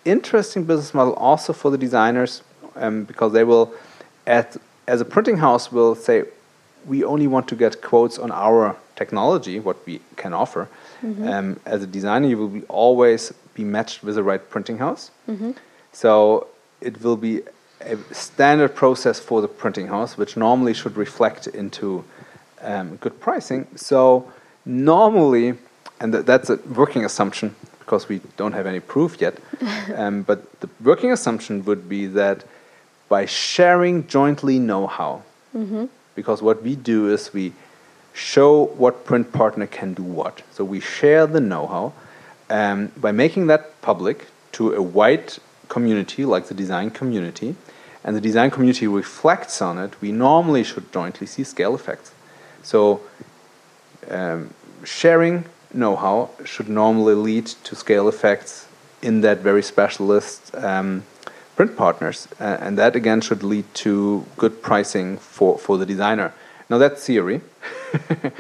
interesting 0.04 0.64
business 0.64 0.94
model 0.94 1.14
also 1.14 1.52
for 1.52 1.70
the 1.70 1.78
designers 1.78 2.42
um, 2.76 3.04
because 3.04 3.32
they 3.32 3.44
will 3.44 3.72
at 4.26 4.56
as 4.87 5.00
a 5.00 5.04
printing 5.04 5.37
house 5.37 5.70
will 5.70 5.94
say 5.94 6.24
we 6.87 7.04
only 7.04 7.26
want 7.26 7.48
to 7.48 7.56
get 7.56 7.82
quotes 7.82 8.18
on 8.18 8.30
our 8.30 8.76
technology 8.96 9.61
what 9.61 9.76
we 9.87 10.00
can 10.16 10.32
offer 10.32 10.68
mm-hmm. 11.02 11.28
um, 11.28 11.61
as 11.66 11.82
a 11.82 11.87
designer 11.87 12.26
you 12.26 12.38
will 12.38 12.48
be 12.48 12.62
always 12.64 13.32
be 13.54 13.64
matched 13.64 14.02
with 14.02 14.14
the 14.14 14.22
right 14.22 14.48
printing 14.50 14.78
house 14.78 15.11
mm-hmm. 15.28 15.52
so 15.92 16.46
it 16.80 17.02
will 17.02 17.16
be 17.16 17.42
a 17.80 17.96
standard 18.12 18.74
process 18.74 19.20
for 19.20 19.40
the 19.40 19.48
printing 19.48 19.88
house 19.88 20.16
which 20.16 20.37
normally 20.37 20.74
should 20.74 20.96
reflect 20.96 21.46
into 21.48 22.04
um, 22.62 22.96
good 22.96 23.20
pricing 23.20 23.66
so 23.76 24.30
normally 24.64 25.54
and 26.00 26.12
th 26.12 26.24
that's 26.24 26.50
a 26.50 26.56
working 26.74 27.04
assumption 27.04 27.54
because 27.80 28.08
we 28.08 28.20
don't 28.37 28.52
have 28.52 28.66
any 28.66 28.80
proof 28.80 29.20
yet. 29.20 29.34
um, 29.96 30.22
but 30.22 30.38
the 30.61 30.68
working 30.84 31.11
assumption 31.11 31.64
would 31.64 31.88
be 31.88 32.06
that 32.06 32.44
by 33.08 33.24
sharing 33.24 34.06
jointly 34.06 34.58
know-how, 34.58 35.22
mm 35.54 35.66
-hmm. 35.70 35.88
because 36.14 36.44
what 36.44 36.62
we 36.62 36.76
do 36.76 37.08
is 37.14 37.32
we 37.34 37.52
show 38.12 38.70
what 38.78 39.04
print 39.04 39.32
partner 39.32 39.66
can 39.66 39.94
do 39.94 40.02
what. 40.02 40.42
So 40.52 40.64
we 40.64 40.80
share 40.80 41.26
the 41.26 41.40
know-how 41.40 41.92
um, 42.50 42.90
by 42.96 43.12
making 43.12 43.48
that 43.48 43.62
public 43.80 44.26
to 44.52 44.74
a 44.74 44.82
wide 44.82 45.32
community 45.68 46.24
like 46.24 46.46
the 46.48 46.54
design 46.54 46.90
community, 46.90 47.54
and 48.04 48.16
the 48.16 48.20
design 48.20 48.50
community 48.50 48.87
reflects 48.87 49.62
on 49.62 49.78
it. 49.78 49.92
We 50.00 50.12
normally 50.12 50.64
should 50.64 50.84
jointly 50.94 51.26
see 51.26 51.44
scale 51.44 51.74
effects. 51.74 52.12
So 52.62 53.00
um, 54.11 54.50
sharing 54.84 55.44
know-how 55.72 56.31
should 56.44 56.68
normally 56.68 57.14
lead 57.14 57.46
to 57.46 57.74
scale 57.74 58.09
effects 58.09 58.66
in 59.02 59.20
that 59.20 59.38
very 59.38 59.62
specialist 59.62 60.54
um, 60.54 61.04
print 61.57 61.76
partners, 61.76 62.28
uh, 62.40 62.57
and 62.61 62.78
that 62.78 62.96
again 62.96 63.20
should 63.20 63.42
lead 63.42 63.64
to 63.74 64.24
good 64.37 64.62
pricing 64.62 65.18
for, 65.18 65.59
for 65.59 65.78
the 65.78 65.87
designer. 65.87 66.33
Now 66.70 66.78
that's 66.78 67.04
theory. 67.04 67.40
you 68.22 68.31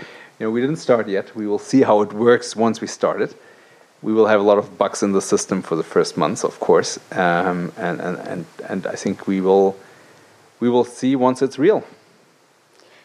know, 0.40 0.50
we 0.50 0.60
didn't 0.60 0.76
start 0.76 1.08
yet. 1.08 1.34
We 1.34 1.46
will 1.46 1.58
see 1.58 1.82
how 1.82 2.02
it 2.02 2.12
works 2.12 2.54
once 2.54 2.80
we 2.80 2.86
start 2.86 3.20
it. 3.20 3.34
We 4.02 4.12
will 4.12 4.26
have 4.26 4.40
a 4.40 4.44
lot 4.44 4.58
of 4.58 4.78
bugs 4.78 5.02
in 5.02 5.12
the 5.12 5.22
system 5.22 5.62
for 5.62 5.74
the 5.74 5.82
first 5.82 6.16
months, 6.16 6.44
of 6.44 6.60
course, 6.60 6.98
um, 7.12 7.72
and, 7.76 8.00
and, 8.00 8.18
and, 8.18 8.46
and 8.68 8.86
I 8.86 8.94
think 8.94 9.26
we 9.26 9.40
will 9.40 9.76
we 10.60 10.68
will 10.68 10.84
see 10.84 11.14
once 11.16 11.42
it's 11.42 11.58
real. 11.58 11.84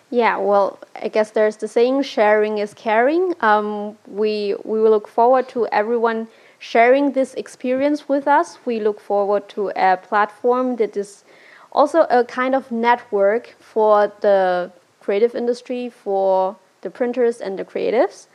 Yeah, 0.10 0.38
well, 0.38 0.80
I 0.96 1.08
guess 1.08 1.32
there's 1.32 1.58
the 1.58 1.68
saying, 1.68 2.04
sharing 2.04 2.60
is 2.60 2.74
caring. 2.74 3.34
Um, 3.42 3.98
we 4.08 4.56
we 4.64 4.80
will 4.82 4.92
look 4.92 5.08
forward 5.08 5.50
to 5.50 5.68
everyone 5.68 6.28
sharing 6.60 7.14
this 7.14 7.34
experience 7.34 8.08
with 8.08 8.28
us. 8.28 8.60
We 8.66 8.80
look 8.80 9.00
forward 9.00 9.50
to 9.50 9.72
a 9.76 9.98
platform 9.98 10.76
that 10.76 10.96
is 10.96 11.24
also 11.72 12.02
a 12.12 12.24
kind 12.24 12.54
of 12.54 12.72
network 12.72 13.56
for 13.60 14.12
the 14.22 14.72
creative 15.02 15.34
industry, 15.36 15.90
for 15.90 16.56
the 16.82 16.90
printers 16.92 17.42
and 17.42 17.58
the 17.58 17.66
creatives. 17.66 18.28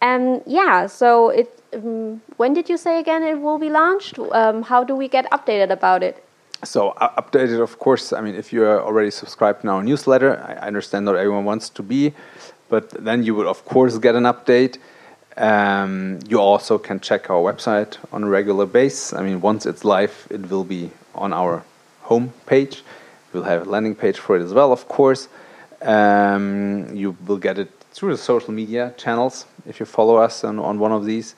And 0.00 0.42
yeah, 0.46 0.86
so 0.86 1.28
it. 1.28 1.48
Um, 1.74 2.22
when 2.38 2.54
did 2.54 2.68
you 2.68 2.76
say 2.76 2.98
again 2.98 3.22
it 3.22 3.40
will 3.40 3.58
be 3.58 3.68
launched? 3.70 4.18
Um, 4.18 4.62
how 4.62 4.82
do 4.84 4.96
we 4.96 5.06
get 5.08 5.30
updated 5.30 5.70
about 5.70 6.02
it? 6.02 6.24
So 6.62 6.90
uh, 6.90 7.20
updated, 7.20 7.60
of 7.62 7.78
course. 7.78 8.12
I 8.12 8.20
mean, 8.20 8.34
if 8.34 8.52
you 8.52 8.64
are 8.64 8.82
already 8.82 9.10
subscribed 9.10 9.62
to 9.62 9.68
our 9.68 9.82
newsletter, 9.82 10.38
I 10.46 10.66
understand 10.66 11.06
not 11.06 11.16
everyone 11.16 11.44
wants 11.44 11.70
to 11.70 11.82
be, 11.82 12.12
but 12.68 12.90
then 12.90 13.22
you 13.22 13.34
will 13.34 13.48
of 13.48 13.64
course 13.64 13.96
get 13.98 14.14
an 14.14 14.24
update. 14.24 14.76
Um, 15.36 16.18
you 16.28 16.38
also 16.38 16.76
can 16.76 17.00
check 17.00 17.30
our 17.30 17.40
website 17.40 17.96
on 18.12 18.24
a 18.24 18.28
regular 18.28 18.66
basis. 18.66 19.14
I 19.14 19.22
mean, 19.22 19.40
once 19.40 19.64
it's 19.64 19.84
live, 19.84 20.26
it 20.30 20.50
will 20.50 20.64
be 20.64 20.90
on 21.14 21.32
our 21.32 21.64
home 22.02 22.32
page. 22.44 22.82
We'll 23.32 23.44
have 23.44 23.66
a 23.66 23.70
landing 23.70 23.94
page 23.94 24.18
for 24.18 24.36
it 24.36 24.42
as 24.42 24.52
well, 24.52 24.70
of 24.72 24.86
course. 24.86 25.28
Um, 25.80 26.94
you 26.94 27.16
will 27.26 27.38
get 27.38 27.58
it 27.58 27.70
through 27.92 28.12
the 28.12 28.18
social 28.18 28.52
media 28.52 28.92
channels 28.98 29.46
if 29.66 29.80
you 29.80 29.86
follow 29.86 30.16
us 30.16 30.44
on, 30.44 30.58
on 30.58 30.78
one 30.78 30.92
of 30.92 31.06
these. 31.06 31.34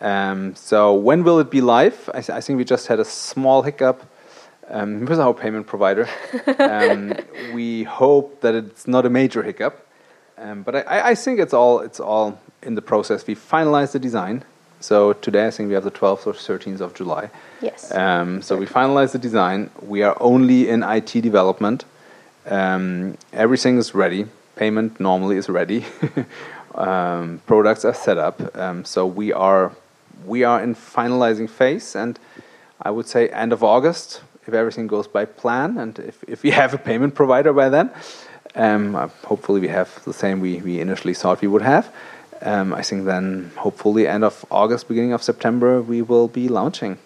Um, 0.00 0.54
so 0.54 0.94
when 0.94 1.24
will 1.24 1.40
it 1.40 1.50
be 1.50 1.60
live? 1.60 2.08
I, 2.14 2.20
th 2.20 2.30
I, 2.30 2.40
think 2.40 2.56
we 2.56 2.64
just 2.64 2.86
had 2.86 3.00
a 3.00 3.04
small 3.04 3.62
hiccup 3.62 3.98
um, 4.70 5.04
with 5.04 5.20
our 5.20 5.34
payment 5.34 5.66
provider. 5.66 6.08
Um, 6.58 7.14
we 7.52 7.84
hope 7.84 8.40
that 8.40 8.54
it's 8.54 8.86
not 8.86 9.04
a 9.04 9.10
major 9.10 9.42
hiccup, 9.42 9.86
um, 10.38 10.62
but 10.62 10.74
I, 10.76 11.10
I, 11.10 11.14
think 11.14 11.40
it's 11.40 11.52
all 11.52 11.80
it's 11.80 12.00
all 12.00 12.38
in 12.62 12.74
the 12.74 12.82
process. 12.82 13.26
We 13.26 13.34
finalized 13.34 13.92
the 13.92 13.98
design. 13.98 14.44
So 14.80 15.12
today 15.12 15.46
I 15.46 15.50
think 15.50 15.68
we 15.68 15.74
have 15.74 15.84
the 15.84 15.90
12th 15.90 16.26
or 16.26 16.32
13th 16.32 16.80
of 16.80 16.94
July. 16.94 17.30
Yes. 17.60 17.92
Um, 17.94 18.40
so 18.40 18.56
we 18.56 18.64
finalized 18.64 19.12
the 19.12 19.18
design. 19.18 19.70
We 19.82 20.02
are 20.02 20.16
only 20.20 20.70
in 20.70 20.82
IT 20.82 21.12
development. 21.20 21.84
Um, 22.46 23.18
everything 23.32 23.76
is 23.76 23.94
ready. 23.94 24.26
Payment 24.56 24.98
normally 24.98 25.36
is 25.36 25.50
ready. 25.50 25.84
um, 26.74 27.42
products 27.46 27.84
are 27.84 27.92
set 27.92 28.16
up. 28.16 28.56
Um, 28.56 28.84
so 28.84 29.06
we 29.06 29.32
are 29.32 29.72
we 30.26 30.44
are 30.44 30.62
in 30.62 30.74
finalizing 30.74 31.48
phase, 31.48 31.96
and 31.96 32.18
I 32.80 32.90
would 32.90 33.06
say 33.06 33.28
end 33.28 33.52
of 33.52 33.64
August, 33.64 34.22
if 34.46 34.54
everything 34.54 34.86
goes 34.86 35.06
by 35.06 35.24
plan, 35.24 35.78
and 35.78 35.98
if 35.98 36.22
if 36.28 36.42
we 36.42 36.50
have 36.62 36.74
a 36.74 36.78
payment 36.78 37.14
provider 37.14 37.52
by 37.52 37.68
then. 37.68 37.90
Um, 38.56 38.96
uh, 38.96 39.08
hopefully, 39.24 39.60
we 39.60 39.68
have 39.68 40.02
the 40.04 40.12
same 40.12 40.40
we, 40.40 40.60
we 40.60 40.80
initially 40.80 41.14
thought 41.14 41.40
we 41.40 41.46
would 41.46 41.62
have 41.62 41.92
um, 42.42 42.72
I 42.72 42.82
think 42.82 43.04
then 43.04 43.50
hopefully 43.56 44.06
end 44.06 44.24
of 44.24 44.44
August, 44.50 44.88
beginning 44.88 45.12
of 45.12 45.22
September, 45.22 45.82
we 45.82 46.02
will 46.02 46.28
be 46.28 46.48
launching. 46.48 46.98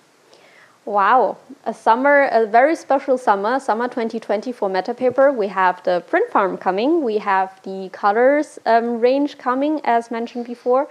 Wow, 0.85 1.39
a 1.65 1.73
summer, 1.73 2.29
a 2.31 2.47
very 2.47 2.77
special 2.77 3.17
summer, 3.17 3.59
summer 3.59 3.89
2020 3.89 4.53
for 4.53 4.69
Metapaper. 4.69 5.35
We 5.35 5.49
have 5.49 5.83
the 5.85 6.05
print 6.07 6.31
farm 6.31 6.59
coming, 6.59 7.03
we 7.03 7.19
have 7.19 7.59
the 7.63 7.89
colors 7.91 8.59
um, 8.67 9.01
range 9.01 9.39
coming, 9.39 9.81
as 9.85 10.11
mentioned 10.11 10.45
before. 10.45 10.89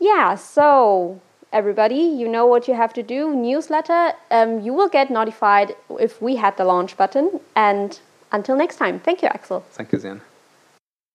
Yeah, 0.00 0.34
so 0.34 1.20
everybody, 1.54 2.02
you 2.20 2.28
know 2.28 2.44
what 2.44 2.68
you 2.68 2.74
have 2.74 2.92
to 2.94 3.02
do. 3.02 3.34
Newsletter, 3.34 4.12
um, 4.30 4.60
you 4.60 4.74
will 4.74 4.88
get 4.88 5.10
notified 5.10 5.74
if 6.00 6.20
we 6.20 6.36
had 6.36 6.56
the 6.56 6.64
launch 6.64 6.96
button. 6.96 7.40
And 7.54 7.98
until 8.32 8.56
next 8.56 8.76
time, 8.76 9.00
thank 9.00 9.22
you, 9.22 9.28
Axel. 9.28 9.60
Thank 9.70 9.92
you, 9.92 9.98
Zian. 9.98 10.20